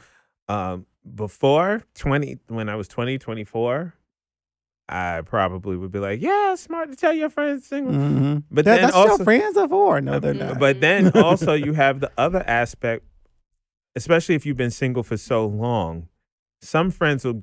um, 0.48 0.84
before 1.14 1.82
20, 1.94 2.38
when 2.48 2.68
I 2.68 2.74
was 2.74 2.88
20, 2.88 3.18
24, 3.18 3.94
I 4.94 5.22
probably 5.22 5.76
would 5.76 5.90
be 5.90 5.98
like, 5.98 6.20
yeah, 6.20 6.54
smart 6.54 6.90
to 6.90 6.96
tell 6.96 7.14
your 7.14 7.30
friends 7.30 7.66
single. 7.66 7.94
hmm 7.94 8.36
But 8.50 8.64
That, 8.66 8.74
then 8.76 8.82
that's 8.82 8.94
also, 8.94 9.16
your 9.16 9.24
friends 9.24 9.56
are 9.56 9.68
for. 9.68 10.00
No, 10.00 10.20
they're 10.20 10.32
Um, 10.32 10.38
not. 10.38 10.58
But 10.58 10.80
then 10.80 11.10
also 11.16 11.54
you 11.54 11.72
have 11.72 12.00
the 12.00 12.10
other 12.18 12.44
aspect, 12.46 13.04
especially 13.96 14.34
if 14.34 14.44
you've 14.44 14.56
been 14.58 14.70
single 14.70 15.02
for 15.02 15.16
so 15.16 15.46
long. 15.46 16.08
Some 16.60 16.90
friends 16.90 17.24
will 17.24 17.42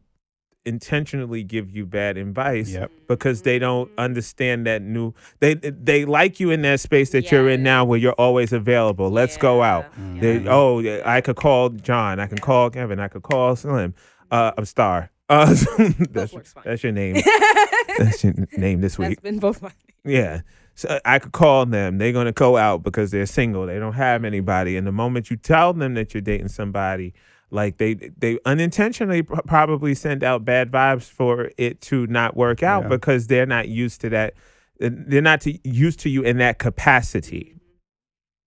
intentionally 0.66 1.42
give 1.42 1.70
you 1.72 1.86
bad 1.86 2.18
advice 2.18 2.70
Yep. 2.72 2.92
because 3.08 3.42
they 3.44 3.58
don't 3.60 3.90
understand 3.98 4.68
that 4.68 4.82
new 4.82 5.14
they 5.40 5.56
they 5.56 6.06
like 6.06 6.40
you 6.40 6.52
in 6.52 6.62
that 6.64 6.80
space 6.82 7.12
that 7.12 7.32
you're 7.32 7.50
in 7.50 7.64
now 7.64 7.86
where 7.86 7.98
you're 7.98 8.14
always 8.14 8.52
available. 8.54 9.10
Let's 9.10 9.38
go 9.38 9.64
out. 9.64 9.86
Mhm. 9.98 10.20
They, 10.20 10.48
oh, 10.48 11.02
I 11.06 11.22
could 11.22 11.38
call 11.38 11.70
John. 11.70 12.20
I 12.20 12.28
can 12.28 12.38
call 12.38 12.70
Kevin. 12.70 13.00
I 13.00 13.08
could 13.08 13.24
call 13.24 13.56
Slim. 13.56 13.96
Uh, 14.30 14.52
I'm 14.58 14.66
Star. 14.66 15.10
Uh, 15.32 15.54
that's, 16.10 16.34
works 16.34 16.54
fine. 16.54 16.64
that's 16.66 16.82
your 16.84 16.92
name. 16.92 17.16
That's 18.00 18.24
your 18.24 18.34
name 18.58 18.82
this 18.82 18.96
That's 18.96 19.10
week. 19.10 19.22
been 19.22 19.40
both 19.40 19.62
my 19.62 19.72
Yeah. 20.04 20.42
So 20.74 21.00
I 21.06 21.20
could 21.20 21.34
call 21.34 21.66
them. 21.66 21.98
They're 21.98 22.14
gonna 22.14 22.32
go 22.32 22.56
out 22.58 22.82
because 22.82 23.12
they're 23.12 23.26
single. 23.26 23.66
They 23.68 23.78
don't 23.78 23.94
have 23.94 24.24
anybody. 24.24 24.76
And 24.78 24.88
the 24.88 24.92
moment 24.92 25.30
you 25.30 25.36
tell 25.38 25.74
them 25.74 25.94
that 25.96 26.14
you're 26.14 26.22
dating 26.22 26.48
somebody, 26.48 27.14
like 27.52 27.78
they 27.78 27.94
they 27.96 28.40
unintentionally 28.46 29.22
probably 29.22 29.94
send 29.96 30.24
out 30.24 30.46
bad 30.46 30.72
vibes 30.72 31.04
for 31.10 31.52
it 31.58 31.82
to 31.82 32.08
not 32.08 32.38
work 32.38 32.64
out 32.64 32.84
Yeah. 32.84 32.90
because 32.90 33.28
they're 33.28 33.46
not 33.46 33.68
used 33.68 34.02
to 34.02 34.10
that. 34.10 34.34
They're 34.80 35.22
not 35.22 35.42
to, 35.42 35.60
used 35.68 36.00
to 36.02 36.10
you 36.10 36.24
in 36.24 36.38
that 36.38 36.58
capacity. 36.58 37.56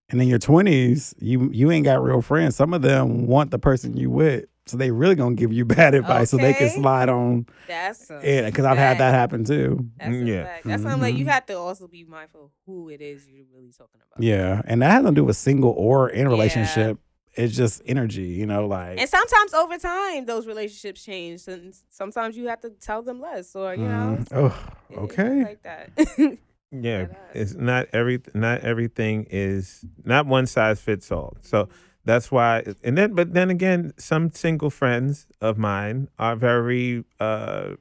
And 0.09 0.21
in 0.21 0.27
your 0.27 0.39
twenties, 0.39 1.13
you 1.19 1.49
you 1.51 1.69
ain't 1.71 1.85
got 1.85 2.01
real 2.03 2.21
friends. 2.21 2.55
Some 2.55 2.73
of 2.73 2.81
them 2.81 3.27
want 3.27 3.51
the 3.51 3.59
person 3.59 3.95
you 3.95 4.09
with, 4.09 4.45
so 4.65 4.77
they 4.77 4.91
really 4.91 5.15
gonna 5.15 5.35
give 5.35 5.51
you 5.53 5.65
bad 5.77 5.93
advice 5.95 6.29
so 6.29 6.37
they 6.37 6.53
can 6.53 6.67
Okay. 6.67 6.75
slide 6.81 7.09
on 7.09 7.45
That's 7.67 8.09
a 8.09 8.19
it. 8.23 8.45
Because 8.45 8.65
I've 8.65 8.77
had 8.77 8.97
that 8.99 9.11
fact. 9.11 9.15
happen 9.15 9.43
too. 9.45 9.89
That's 9.97 10.11
a 10.15 10.25
Yeah. 10.25 10.43
fact. 10.43 10.65
That's 10.65 10.83
why 10.83 10.91
I'm 10.91 11.01
like, 11.01 11.15
you 11.15 11.25
Mhm. 11.25 11.29
have 11.29 11.45
to 11.47 11.57
also 11.57 11.87
be 11.87 12.03
mindful 12.03 12.45
of 12.45 12.51
who 12.65 12.89
it 12.89 13.01
is 13.01 13.27
you're 13.27 13.45
really 13.53 13.71
talking 13.71 13.99
about. 14.01 14.23
Yeah, 14.23 14.61
and 14.65 14.81
that 14.81 14.91
has 14.91 15.03
nothing 15.03 15.15
to 15.15 15.21
do 15.21 15.25
with 15.25 15.37
single 15.37 15.71
or 15.71 16.09
in 16.09 16.21
a 16.21 16.23
Yeah. 16.23 16.27
relationship. 16.29 16.99
It's 17.35 17.55
just 17.55 17.81
energy, 17.87 18.27
you 18.27 18.45
know, 18.45 18.67
like 18.67 18.99
And 18.99 19.09
sometimes 19.09 19.55
over 19.55 19.77
time, 19.79 20.25
those 20.25 20.45
relationships 20.45 21.03
change, 21.03 21.47
and 21.47 21.73
sometimes 21.89 22.37
you 22.37 22.47
have 22.47 22.61
to 22.61 22.69
tell 22.69 23.01
them 23.01 23.19
less, 23.19 23.55
or 23.55 23.73
you 23.73 23.87
know, 23.87 24.17
mm, 24.19 24.27
oh, 24.33 24.45
it- 24.89 24.93
it's 24.93 24.99
okay. 24.99 25.43
like 25.43 25.63
that. 25.63 25.89
Yeah, 26.75 27.05
Deadass. 27.05 27.35
it's 27.35 27.53
not 27.53 27.87
every 27.93 28.19
not 28.33 28.61
everything 28.61 29.27
is 29.29 29.85
not 30.03 30.25
one 30.25 30.47
size 30.47 30.79
fits 30.81 31.11
all. 31.11 31.37
So 31.41 31.69
that's 32.05 32.31
why, 32.31 32.63
and 32.83 32.97
then 32.97 33.13
but 33.13 33.33
then 33.33 33.49
again, 33.49 33.93
some 33.97 34.31
single 34.31 34.69
friends 34.69 35.27
of 35.41 35.57
mine 35.57 36.09
are 36.19 36.35
very 36.35 37.03
uh 37.19 37.75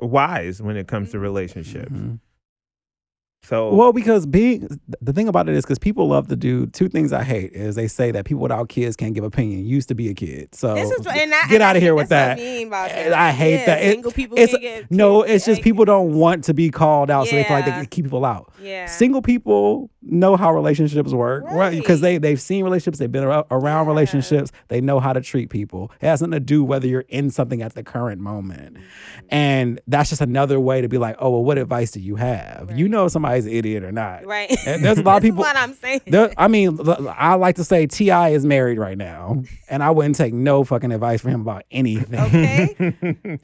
wise 0.00 0.62
when 0.62 0.76
it 0.76 0.88
comes 0.88 1.10
to 1.12 1.18
Mhm. 1.18 1.22
relationships. 1.22 1.92
Mhm. 1.92 2.20
So 3.42 3.74
Well, 3.74 3.92
because 3.92 4.26
being 4.26 4.68
the 5.00 5.12
thing 5.12 5.26
about 5.26 5.48
it 5.48 5.54
is 5.56 5.64
because 5.64 5.78
people 5.78 6.06
love 6.08 6.28
to 6.28 6.36
do 6.36 6.66
two 6.66 6.88
things 6.88 7.12
I 7.12 7.22
hate 7.24 7.52
is 7.52 7.74
they 7.74 7.88
say 7.88 8.10
that 8.10 8.24
people 8.26 8.42
without 8.42 8.68
kids 8.68 8.96
can't 8.96 9.14
give 9.14 9.24
opinion. 9.24 9.60
You 9.60 9.66
used 9.76 9.88
to 9.88 9.94
be 9.94 10.08
a 10.10 10.14
kid, 10.14 10.54
so 10.54 10.74
this 10.74 10.90
is 10.90 11.06
and 11.06 11.32
I, 11.34 11.48
get 11.48 11.62
out 11.62 11.74
of 11.74 11.82
here 11.82 11.94
with 11.94 12.10
that. 12.10 12.38
I, 12.38 12.40
mean 12.40 12.68
that. 12.70 13.12
I 13.14 13.30
hate 13.32 13.60
Yeah, 13.60 13.66
that. 13.66 13.82
It- 13.82 13.92
single 13.92 14.12
people 14.12 14.38
it's- 14.38 14.52
can 14.52 14.60
get 14.60 14.90
no, 14.90 15.22
kids, 15.22 15.32
it's 15.34 15.46
just 15.46 15.62
people 15.62 15.84
don't 15.86 16.12
want 16.14 16.44
to 16.44 16.54
be 16.54 16.70
called 16.70 17.10
out, 17.10 17.28
so 17.28 17.36
they 17.36 17.44
feel 17.44 17.56
like 17.56 17.64
they 17.64 17.70
can 17.72 17.86
keep 17.86 18.04
people 18.04 18.24
out. 18.26 18.52
Yeah. 18.62 18.86
Single 18.86 19.22
people 19.22 19.90
know 20.02 20.36
how 20.36 20.52
relationships 20.54 21.12
work, 21.12 21.44
right? 21.50 21.76
Because 21.76 22.02
they 22.02 22.18
they've 22.18 22.40
seen 22.40 22.62
relationships, 22.64 22.98
they've 22.98 23.10
been 23.10 23.24
ar- 23.24 23.46
around 23.50 23.86
Yeah. 23.86 23.90
relationships, 23.90 24.52
they 24.68 24.80
know 24.80 25.00
how 25.00 25.12
to 25.14 25.20
treat 25.22 25.48
people. 25.50 25.90
It 26.00 26.06
has 26.06 26.20
nothing 26.20 26.32
to 26.32 26.40
do 26.40 26.62
whether 26.62 26.86
you're 26.86 27.04
in 27.08 27.30
something 27.30 27.62
at 27.62 27.74
the 27.74 27.82
current 27.82 28.20
moment, 28.20 28.74
Mm-hmm. 28.74 29.26
and 29.30 29.80
that's 29.86 30.10
just 30.10 30.20
another 30.20 30.60
way 30.60 30.82
to 30.82 30.88
be 30.88 30.98
like, 30.98 31.16
oh 31.18 31.30
well, 31.30 31.44
what 31.44 31.56
advice 31.58 31.90
do 31.90 32.00
you 32.00 32.16
have? 32.16 32.70
You 32.74 32.88
know 32.88 33.06
if 33.06 33.12
somebody's 33.30 33.46
an 33.46 33.52
idiot 33.52 33.84
or 33.84 33.92
not. 33.92 34.26
Right. 34.26 34.50
And 34.66 34.84
there's 34.84 34.98
a 34.98 35.02
lot 35.02 35.18
of 35.18 35.22
people- 35.22 35.38
What 35.40 35.56
I'm 35.56 35.74
saying. 35.74 36.00
There, 36.06 36.32
I 36.36 36.48
mean, 36.48 36.78
I 37.16 37.34
like 37.34 37.56
to 37.56 37.64
say 37.64 37.86
Ti 37.86 38.10
is 38.32 38.44
married 38.44 38.78
right 38.78 38.98
now, 38.98 39.42
and 39.68 39.82
I 39.82 39.90
wouldn't 39.90 40.16
take 40.16 40.34
no 40.34 40.64
fucking 40.64 40.92
advice 40.92 41.20
from 41.20 41.32
him 41.32 41.40
about 41.42 41.64
anything. 41.70 42.18
okay. 42.18 43.38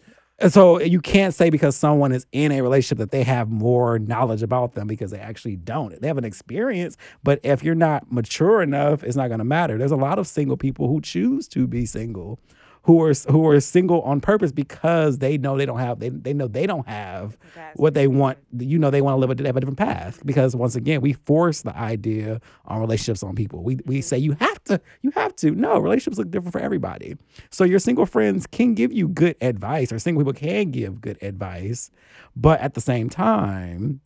So 0.49 0.81
you 0.83 1.01
can't 1.01 1.33
say 1.33 1.49
because 1.49 1.77
someone 1.77 2.13
is 2.13 2.27
in 2.31 2.53
a 2.53 2.61
relationship 2.61 2.99
that 2.99 3.11
they 3.11 3.23
have 3.23 3.49
more 3.49 3.99
knowledge 3.99 4.43
about 4.43 4.75
them 4.75 4.87
because 4.87 5.11
they 5.11 5.19
actually 5.19 5.57
don't. 5.57 5.99
They 5.99 6.09
have 6.09 6.19
an 6.19 6.27
experience, 6.27 6.99
but 7.25 7.41
if 7.43 7.65
you're 7.65 7.75
not 7.75 8.13
mature 8.13 8.61
enough, 8.61 9.03
it's 9.03 9.17
not 9.17 9.29
going 9.29 9.39
to 9.39 9.45
matter. 9.47 9.79
There's 9.79 9.93
a 9.93 9.97
lot 9.97 10.19
of 10.19 10.27
single 10.27 10.59
people 10.59 10.89
who 10.89 11.01
choose 11.01 11.49
to 11.49 11.67
be 11.67 11.87
single, 11.87 12.39
who 12.87 13.03
are 13.03 13.13
who 13.29 13.49
are 13.49 13.59
single 13.59 14.01
on 14.03 14.21
purpose 14.21 14.53
because 14.53 15.19
they 15.19 15.37
know 15.37 15.59
they 15.59 15.67
don't 15.67 15.81
have 15.81 15.99
they 15.99 16.09
they 16.09 16.33
know 16.33 16.47
they 16.47 16.69
don't 16.69 16.87
have 16.87 17.37
That's 17.57 17.77
what 17.77 17.95
they 17.95 18.07
want. 18.07 18.39
You 18.57 18.79
know 18.79 18.91
they 18.91 19.03
want 19.03 19.17
to 19.21 19.27
live 19.27 19.41
a, 19.41 19.47
have 19.47 19.57
a 19.57 19.61
different 19.61 19.79
path 19.79 20.23
because 20.25 20.55
once 20.55 20.77
again 20.77 21.01
we 21.01 21.15
force 21.15 21.63
the 21.63 21.77
idea 21.77 22.41
on 22.65 22.81
relationships 22.81 23.25
on 23.25 23.35
people. 23.35 23.65
We 23.65 23.81
we 23.87 23.97
mm-hmm. 23.97 24.03
say 24.03 24.19
you 24.19 24.37
have 24.39 24.63
to 24.65 24.81
you 25.03 25.11
have 25.17 25.35
to. 25.37 25.51
No, 25.51 25.81
relationships 25.81 26.17
look 26.17 26.31
different 26.31 26.53
for 26.53 26.61
everybody. 26.61 27.17
So 27.51 27.65
your 27.65 27.81
single 27.81 28.07
friends 28.07 28.47
can 28.47 28.75
give 28.75 28.93
you 28.93 29.09
good 29.09 29.35
advice, 29.41 29.91
or 29.91 29.99
single 29.99 30.21
people 30.23 30.39
can 30.39 30.71
give 30.71 31.01
good 31.01 31.19
advice, 31.23 31.91
but 32.37 32.61
at 32.61 32.75
the 32.75 32.81
same 32.81 33.11
time, 33.11 34.01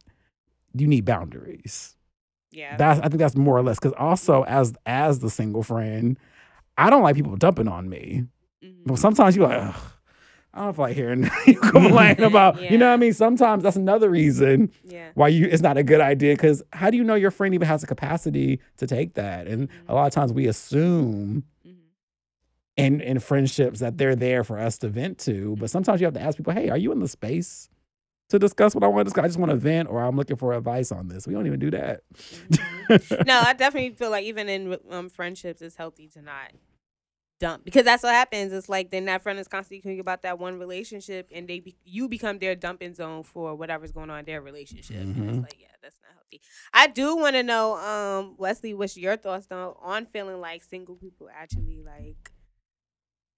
you 0.74 0.86
need 0.86 1.04
boundaries. 1.04 1.96
Yeah. 2.50 2.78
That's 2.78 2.98
I 3.00 3.08
think 3.08 3.18
that's 3.18 3.36
more 3.36 3.58
or 3.58 3.62
less 3.62 3.78
because 3.78 3.92
also 3.98 4.44
as 4.44 4.72
as 4.86 5.18
the 5.18 5.28
single 5.28 5.62
friend, 5.62 6.18
I 6.78 6.88
don't 6.88 7.02
like 7.02 7.14
people 7.14 7.36
dumping 7.36 7.68
on 7.68 7.90
me. 7.90 8.24
But 8.86 8.98
sometimes 8.98 9.36
you're 9.36 9.46
like, 9.48 9.58
Ugh, 9.74 9.82
I 10.54 10.64
don't 10.64 10.74
feel 10.76 10.84
like 10.84 10.96
hearing 10.96 11.30
you 11.46 11.60
complain 11.60 12.20
about. 12.22 12.60
You 12.70 12.78
know 12.78 12.88
what 12.88 12.94
I 12.94 12.96
mean? 12.96 13.12
Sometimes 13.12 13.62
that's 13.62 13.76
another 13.76 14.10
reason 14.10 14.72
Yeah. 14.84 15.10
why 15.14 15.28
you 15.28 15.46
it's 15.46 15.62
not 15.62 15.76
a 15.76 15.82
good 15.82 16.00
idea 16.00 16.34
because 16.34 16.62
how 16.72 16.90
do 16.90 16.96
you 16.96 17.04
know 17.04 17.14
your 17.14 17.30
friend 17.30 17.54
even 17.54 17.68
has 17.68 17.82
the 17.82 17.86
capacity 17.86 18.60
to 18.78 18.86
take 18.86 19.14
that? 19.14 19.46
And 19.46 19.68
a 19.88 19.94
lot 19.94 20.06
of 20.06 20.12
times 20.12 20.32
we 20.32 20.46
assume 20.46 21.44
Mhm. 21.66 21.74
in 22.76 23.00
in 23.00 23.18
friendships 23.20 23.80
that 23.80 23.98
they're 23.98 24.16
there 24.16 24.42
for 24.44 24.58
us 24.58 24.78
to 24.78 24.88
vent 24.88 25.18
to, 25.20 25.56
but 25.60 25.70
sometimes 25.70 26.00
you 26.00 26.06
have 26.06 26.14
to 26.14 26.20
ask 26.22 26.36
people, 26.36 26.52
"Hey, 26.52 26.68
are 26.70 26.78
you 26.78 26.90
in 26.92 26.98
the 27.00 27.08
space 27.08 27.68
to 28.30 28.38
discuss 28.38 28.74
what 28.74 28.82
I 28.84 28.86
want 28.88 29.00
to 29.00 29.04
discuss? 29.04 29.24
I 29.24 29.28
just 29.28 29.38
want 29.38 29.50
to 29.50 29.56
vent, 29.56 29.88
or 29.88 30.00
I'm 30.02 30.16
looking 30.16 30.36
for 30.36 30.52
advice 30.54 30.90
on 30.90 31.08
this." 31.08 31.26
We 31.26 31.34
don't 31.34 31.46
even 31.46 31.60
do 31.60 31.70
that. 31.72 32.00
Mhm. 32.14 33.26
no, 33.26 33.38
I 33.40 33.52
definitely 33.52 33.90
feel 33.90 34.10
like 34.10 34.24
even 34.24 34.48
in 34.48 34.78
um, 34.90 35.08
friendships, 35.10 35.60
it's 35.62 35.76
healthy 35.76 36.08
to 36.08 36.22
not 36.22 36.52
dump 37.40 37.64
because 37.64 37.84
that's 37.84 38.04
what 38.04 38.12
happens. 38.14 38.52
It's 38.52 38.68
like 38.68 38.90
then 38.92 39.06
that 39.06 39.22
friend 39.22 39.38
is 39.40 39.48
constantly 39.48 39.80
thinking 39.80 40.00
about 40.00 40.22
that 40.22 40.38
one 40.38 40.58
relationship, 40.60 41.28
and 41.34 41.48
they 41.48 41.58
be- 41.60 41.76
you 41.84 42.08
become 42.08 42.38
their 42.38 42.54
dumping 42.54 42.94
zone 42.94 43.24
for 43.24 43.56
whatever's 43.56 43.90
going 43.92 44.10
on 44.10 44.20
in 44.20 44.24
their 44.26 44.40
relationship. 44.42 44.98
And 44.98 45.16
Mhm. 45.16 45.28
it's 45.30 45.42
like, 45.42 45.60
yeah, 45.60 45.68
that's 45.82 45.98
not 46.02 46.12
healthy. 46.14 46.40
I 46.72 46.86
do 46.86 47.16
want 47.16 47.34
to 47.36 47.42
know, 47.42 47.76
um, 47.76 48.36
Wesley, 48.38 48.74
what's 48.74 48.96
your 48.96 49.16
thoughts 49.16 49.46
though 49.46 49.76
on 49.82 50.06
feeling 50.06 50.40
like 50.40 50.62
single 50.62 50.94
people 50.96 51.28
actually 51.34 51.82
like 51.82 52.30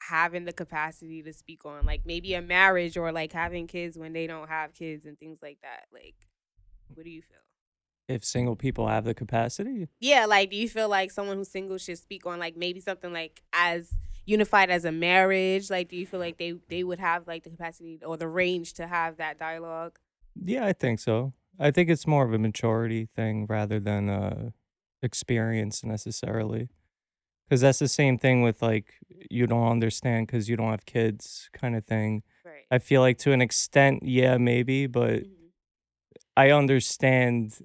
having 0.09 0.45
the 0.45 0.53
capacity 0.53 1.23
to 1.23 1.33
speak 1.33 1.65
on 1.65 1.85
like 1.87 2.03
maybe 2.05 2.35
a 2.35 2.43
marriage 2.43 2.97
or 2.97 3.13
like 3.13 3.33
having 3.33 3.67
kids 3.67 3.97
when 3.97 4.13
they 4.13 4.27
don't 4.27 4.49
have 4.49 4.75
kids 4.75 5.07
and 5.07 5.19
things 5.19 5.39
like 5.43 5.59
that. 5.63 5.85
Like, 5.93 6.17
what 6.95 7.05
do 7.05 7.11
you 7.11 7.23
feel? 7.23 7.39
If 8.13 8.25
single 8.25 8.57
people 8.57 8.87
have 8.89 9.05
the 9.05 9.15
capacity, 9.15 9.89
Yeah, 10.01 10.27
like 10.27 10.51
do 10.51 10.57
you 10.57 10.69
feel 10.69 10.89
like 10.89 11.11
someone 11.11 11.37
who's 11.37 11.49
single 11.51 11.79
should 11.79 11.99
speak 11.99 12.27
on 12.27 12.39
like 12.39 12.57
maybe 12.57 12.81
something 12.81 13.13
like 13.13 13.43
as 13.53 13.91
unified 14.27 14.71
as 14.71 14.85
a 14.85 14.93
marriage? 14.93 15.71
Like 15.71 15.89
do 15.89 15.97
you 15.97 16.07
feel 16.07 16.21
like 16.21 16.39
they 16.39 16.55
they 16.69 16.85
would 16.85 16.99
have 17.01 17.27
like 17.27 17.45
the 17.45 17.51
capacity 17.51 18.01
or 18.05 18.17
the 18.17 18.29
range 18.29 18.75
to 18.75 18.87
have 18.87 19.17
that 19.17 19.39
dialogue? 19.39 19.99
yeah, 20.35 20.65
I 20.67 20.73
think 20.73 20.99
so. 21.01 21.33
I 21.59 21.71
think 21.71 21.91
it's 21.91 22.07
more 22.07 22.25
of 22.25 22.33
a 22.33 22.39
maturity 22.39 23.09
thing 23.15 23.47
rather 23.49 23.79
than 23.81 24.09
uh 24.09 24.51
experience 25.03 25.85
necessarily. 25.85 26.69
Because 27.49 27.61
that's 27.61 27.81
the 27.81 27.89
same 27.89 28.17
thing 28.19 28.43
with 28.43 28.63
like 28.63 28.95
you 29.31 29.47
don't 29.47 29.69
understand 29.69 30.27
because 30.27 30.49
you 30.49 30.57
don't 30.57 30.71
have 30.71 30.87
kids 30.87 31.51
kind 31.53 31.77
of 31.77 31.85
thing. 31.85 32.23
Right. 32.45 32.65
I 32.71 32.79
feel 32.79 33.03
like 33.03 33.19
to 33.19 33.33
an 33.33 33.43
extent, 33.43 34.03
yeah, 34.05 34.39
maybe, 34.39 34.87
but 34.87 35.25
Mhm. 35.25 35.51
I 36.37 36.51
understand. 36.51 37.59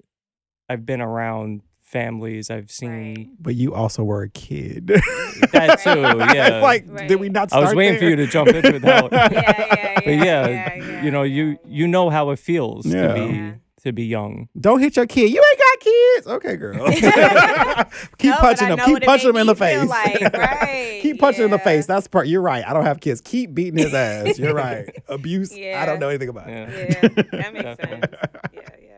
I've 0.68 0.84
been 0.86 1.00
around 1.00 1.62
families. 1.82 2.50
I've 2.50 2.70
seen. 2.70 2.90
Right. 3.14 3.28
But 3.40 3.54
you 3.54 3.74
also 3.74 4.04
were 4.04 4.22
a 4.22 4.28
kid. 4.28 4.88
That 4.88 5.80
too, 5.82 6.00
yeah. 6.00 6.48
it's 6.56 6.62
like, 6.62 6.84
Right. 6.86 7.08
did 7.08 7.18
we 7.18 7.28
not? 7.30 7.52
I 7.52 7.60
was 7.60 7.74
waiting 7.74 7.98
for 7.98 8.04
you 8.04 8.16
to 8.16 8.26
jump 8.26 8.48
into 8.48 8.78
that 8.80 9.02
one. 9.10 9.12
Yeah, 9.12 9.28
yeah, 9.32 9.64
yeah. 9.72 9.94
But 9.94 10.06
yeah, 10.06 10.48
yeah, 10.48 10.74
yeah, 10.76 11.02
you 11.02 11.10
know, 11.10 11.22
you 11.22 11.58
you 11.66 11.88
know 11.88 12.10
how 12.10 12.30
it 12.30 12.38
feels 12.38 12.84
Yeah. 12.86 13.08
to 13.08 13.14
be 13.14 13.34
Yeah. 13.36 13.52
to 13.84 13.92
be 13.92 14.04
young. 14.04 14.48
Don't 14.60 14.80
hit 14.80 14.96
your 14.96 15.06
kid. 15.06 15.30
You 15.30 15.42
ain't 15.42 15.58
got 15.58 15.80
kids. 15.80 16.26
Okay, 16.26 16.56
girl. 16.56 16.90
keep 18.18 18.30
No, 18.32 18.36
punching 18.38 18.68
them. 18.68 18.78
Keep 18.84 19.02
punching 19.04 19.28
them 19.28 19.36
in 19.38 19.46
the 19.46 19.54
face. 19.56 19.88
like, 19.88 20.20
right, 20.34 20.98
keep 21.00 21.18
punching 21.18 21.44
in 21.44 21.50
the 21.50 21.58
face. 21.58 21.86
That's 21.86 22.06
part. 22.06 22.26
You're 22.28 22.42
right. 22.42 22.64
I 22.68 22.74
don't 22.74 22.84
have 22.84 23.00
kids. 23.00 23.20
Keep 23.22 23.54
beating 23.54 23.78
his 23.78 23.94
ass. 23.94 24.38
You're 24.38 24.52
right. 24.54 24.86
Abuse. 25.08 25.52
I 25.54 25.86
don't 25.86 26.00
know 26.00 26.08
anything 26.10 26.28
about 26.28 26.48
Yeah. 26.48 26.64
it. 26.68 27.00
Yeah, 27.02 27.22
that 27.40 27.52
makes 27.54 27.64
sense. 27.64 27.78
Definitely. 27.78 28.08
Yeah, 28.52 28.60
yeah, 28.82 28.88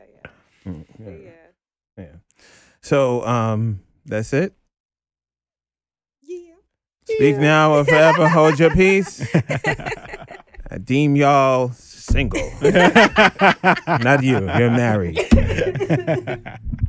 yeah. 0.67 0.73
Mm, 0.73 0.85
yeah. 1.25 1.30
Yeah. 2.83 2.89
So 2.89 3.27
um, 3.27 3.81
that's 4.07 4.33
it. 4.33 4.55
Yeah. 6.23 6.55
Speak 7.05 7.37
now 7.39 7.75
or 7.75 7.85
forever 7.85 8.29
hold 8.29 8.59
your 8.59 8.71
peace. 8.71 9.27
I 10.73 10.79
deem 10.79 11.17
y'all 11.17 11.73
single. 11.73 12.41
Not 12.63 14.23
you. 14.23 14.39
You're 14.39 14.71
married. 14.71 15.19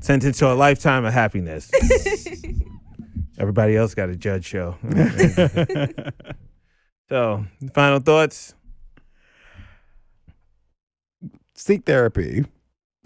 Sentenced 0.01 0.39
to 0.39 0.51
a 0.51 0.53
lifetime 0.53 1.05
of 1.05 1.13
happiness. 1.13 1.71
Everybody 3.39 3.75
else 3.75 3.95
got 3.95 4.09
a 4.09 4.15
judge 4.15 4.45
show. 4.45 4.77
so, 7.09 7.45
final 7.73 7.99
thoughts. 7.99 8.53
Seek 11.55 11.85
therapy. 11.85 12.45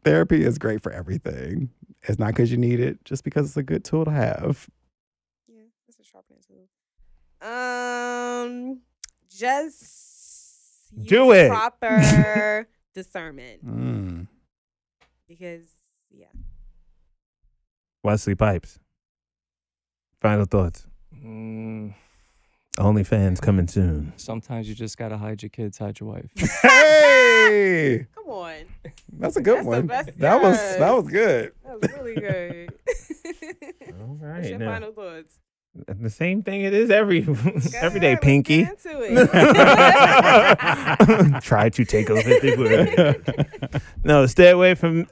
Therapy 0.03 0.43
is 0.43 0.57
great 0.57 0.83
for 0.83 0.91
everything. 0.91 1.69
It's 2.07 2.19
not 2.19 2.27
because 2.27 2.51
you 2.51 2.57
need 2.57 2.79
it, 2.79 3.03
just 3.03 3.23
because 3.23 3.47
it's 3.47 3.57
a 3.57 3.63
good 3.63 3.83
tool 3.83 4.05
to 4.05 4.11
have. 4.11 4.67
Yeah, 5.47 5.63
that's 5.87 5.99
a 5.99 6.03
sharpening 6.03 6.41
tool. 6.47 6.67
Um, 7.47 8.81
just 9.29 10.91
Do 10.95 11.25
use 11.25 11.35
it. 11.35 11.49
Proper 11.51 12.67
discernment, 12.93 13.65
Mm. 13.65 14.27
because 15.27 15.67
yeah, 16.11 16.27
Wesley 18.03 18.35
Pipes. 18.35 18.79
Final 20.21 20.45
thoughts. 20.45 20.87
Mm, 21.13 21.93
OnlyFans 22.77 23.41
coming 23.41 23.67
soon. 23.67 24.13
sometimes 24.17 24.67
you 24.67 24.75
just 24.75 24.97
gotta 24.97 25.17
hide 25.17 25.41
your 25.41 25.49
kids, 25.49 25.77
hide 25.77 25.99
your 25.99 26.09
wife. 26.09 26.29
Hey, 27.45 28.07
come 28.15 28.25
on, 28.27 28.55
that's 29.19 29.35
a 29.37 29.41
good 29.41 29.57
That's 29.57 29.65
the 29.65 29.69
one. 29.69 29.87
best- 29.87 30.17
That 30.17 30.41
was 30.41 30.57
that 30.57 30.95
was 30.95 31.07
good. 31.07 31.51
that 31.63 31.81
was 31.81 31.91
really 31.93 32.15
good. 32.19 32.73
All 34.01 34.17
What's 34.19 34.49
your 34.49 34.57
now. 34.59 34.71
final 34.73 34.91
thoughts? 34.91 35.39
The 35.87 36.09
same 36.09 36.41
thing 36.41 36.61
it 36.61 36.73
is 36.73 36.89
every 36.89 37.19
every 37.81 37.99
day, 37.99 38.17
Pinky. 38.21 38.63
get 38.63 38.71
into 38.85 39.01
it. 39.01 39.29
Try 41.43 41.69
to 41.69 41.85
take 41.85 42.09
over 42.09 42.21
the 42.21 42.55
world. 42.57 43.81
no, 44.03 44.25
stay 44.25 44.49
away 44.51 44.73
from 44.75 45.07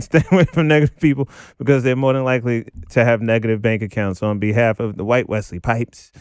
stay 0.00 0.22
away 0.30 0.44
from 0.44 0.68
negative 0.68 0.98
people 1.00 1.28
because 1.58 1.82
they're 1.82 1.96
more 1.96 2.12
than 2.12 2.24
likely 2.24 2.64
to 2.90 3.04
have 3.04 3.20
negative 3.22 3.60
bank 3.60 3.82
accounts. 3.82 4.22
On 4.22 4.38
behalf 4.38 4.78
of 4.80 4.96
the 4.96 5.04
White 5.04 5.28
Wesley 5.28 5.58
Pipes, 5.60 6.12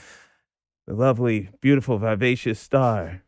the 0.85 0.93
lovely, 0.93 1.49
beautiful, 1.61 1.97
vivacious 1.97 2.59
star, 2.59 3.23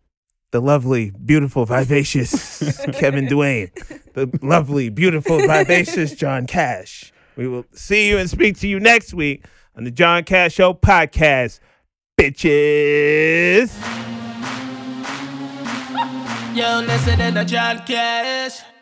the 0.51 0.61
lovely, 0.61 1.11
beautiful, 1.11 1.65
vivacious 1.65 2.85
Kevin 2.93 3.27
Dwayne, 3.27 3.71
the 4.13 4.29
lovely, 4.41 4.89
beautiful, 4.89 5.37
vivacious 5.39 6.13
John 6.15 6.47
Cash. 6.47 7.13
We 7.35 7.47
will 7.47 7.65
see 7.73 8.09
you 8.09 8.17
and 8.17 8.29
speak 8.29 8.59
to 8.59 8.67
you 8.67 8.79
next 8.79 9.13
week 9.13 9.45
on 9.75 9.83
the 9.83 9.91
John 9.91 10.23
Cash 10.23 10.53
Show 10.53 10.73
podcast, 10.73 11.59
bitches. 12.17 13.73
Yo, 16.55 16.79
listening 16.85 17.33
to 17.33 17.43
John 17.45 17.79
Cash. 17.85 18.74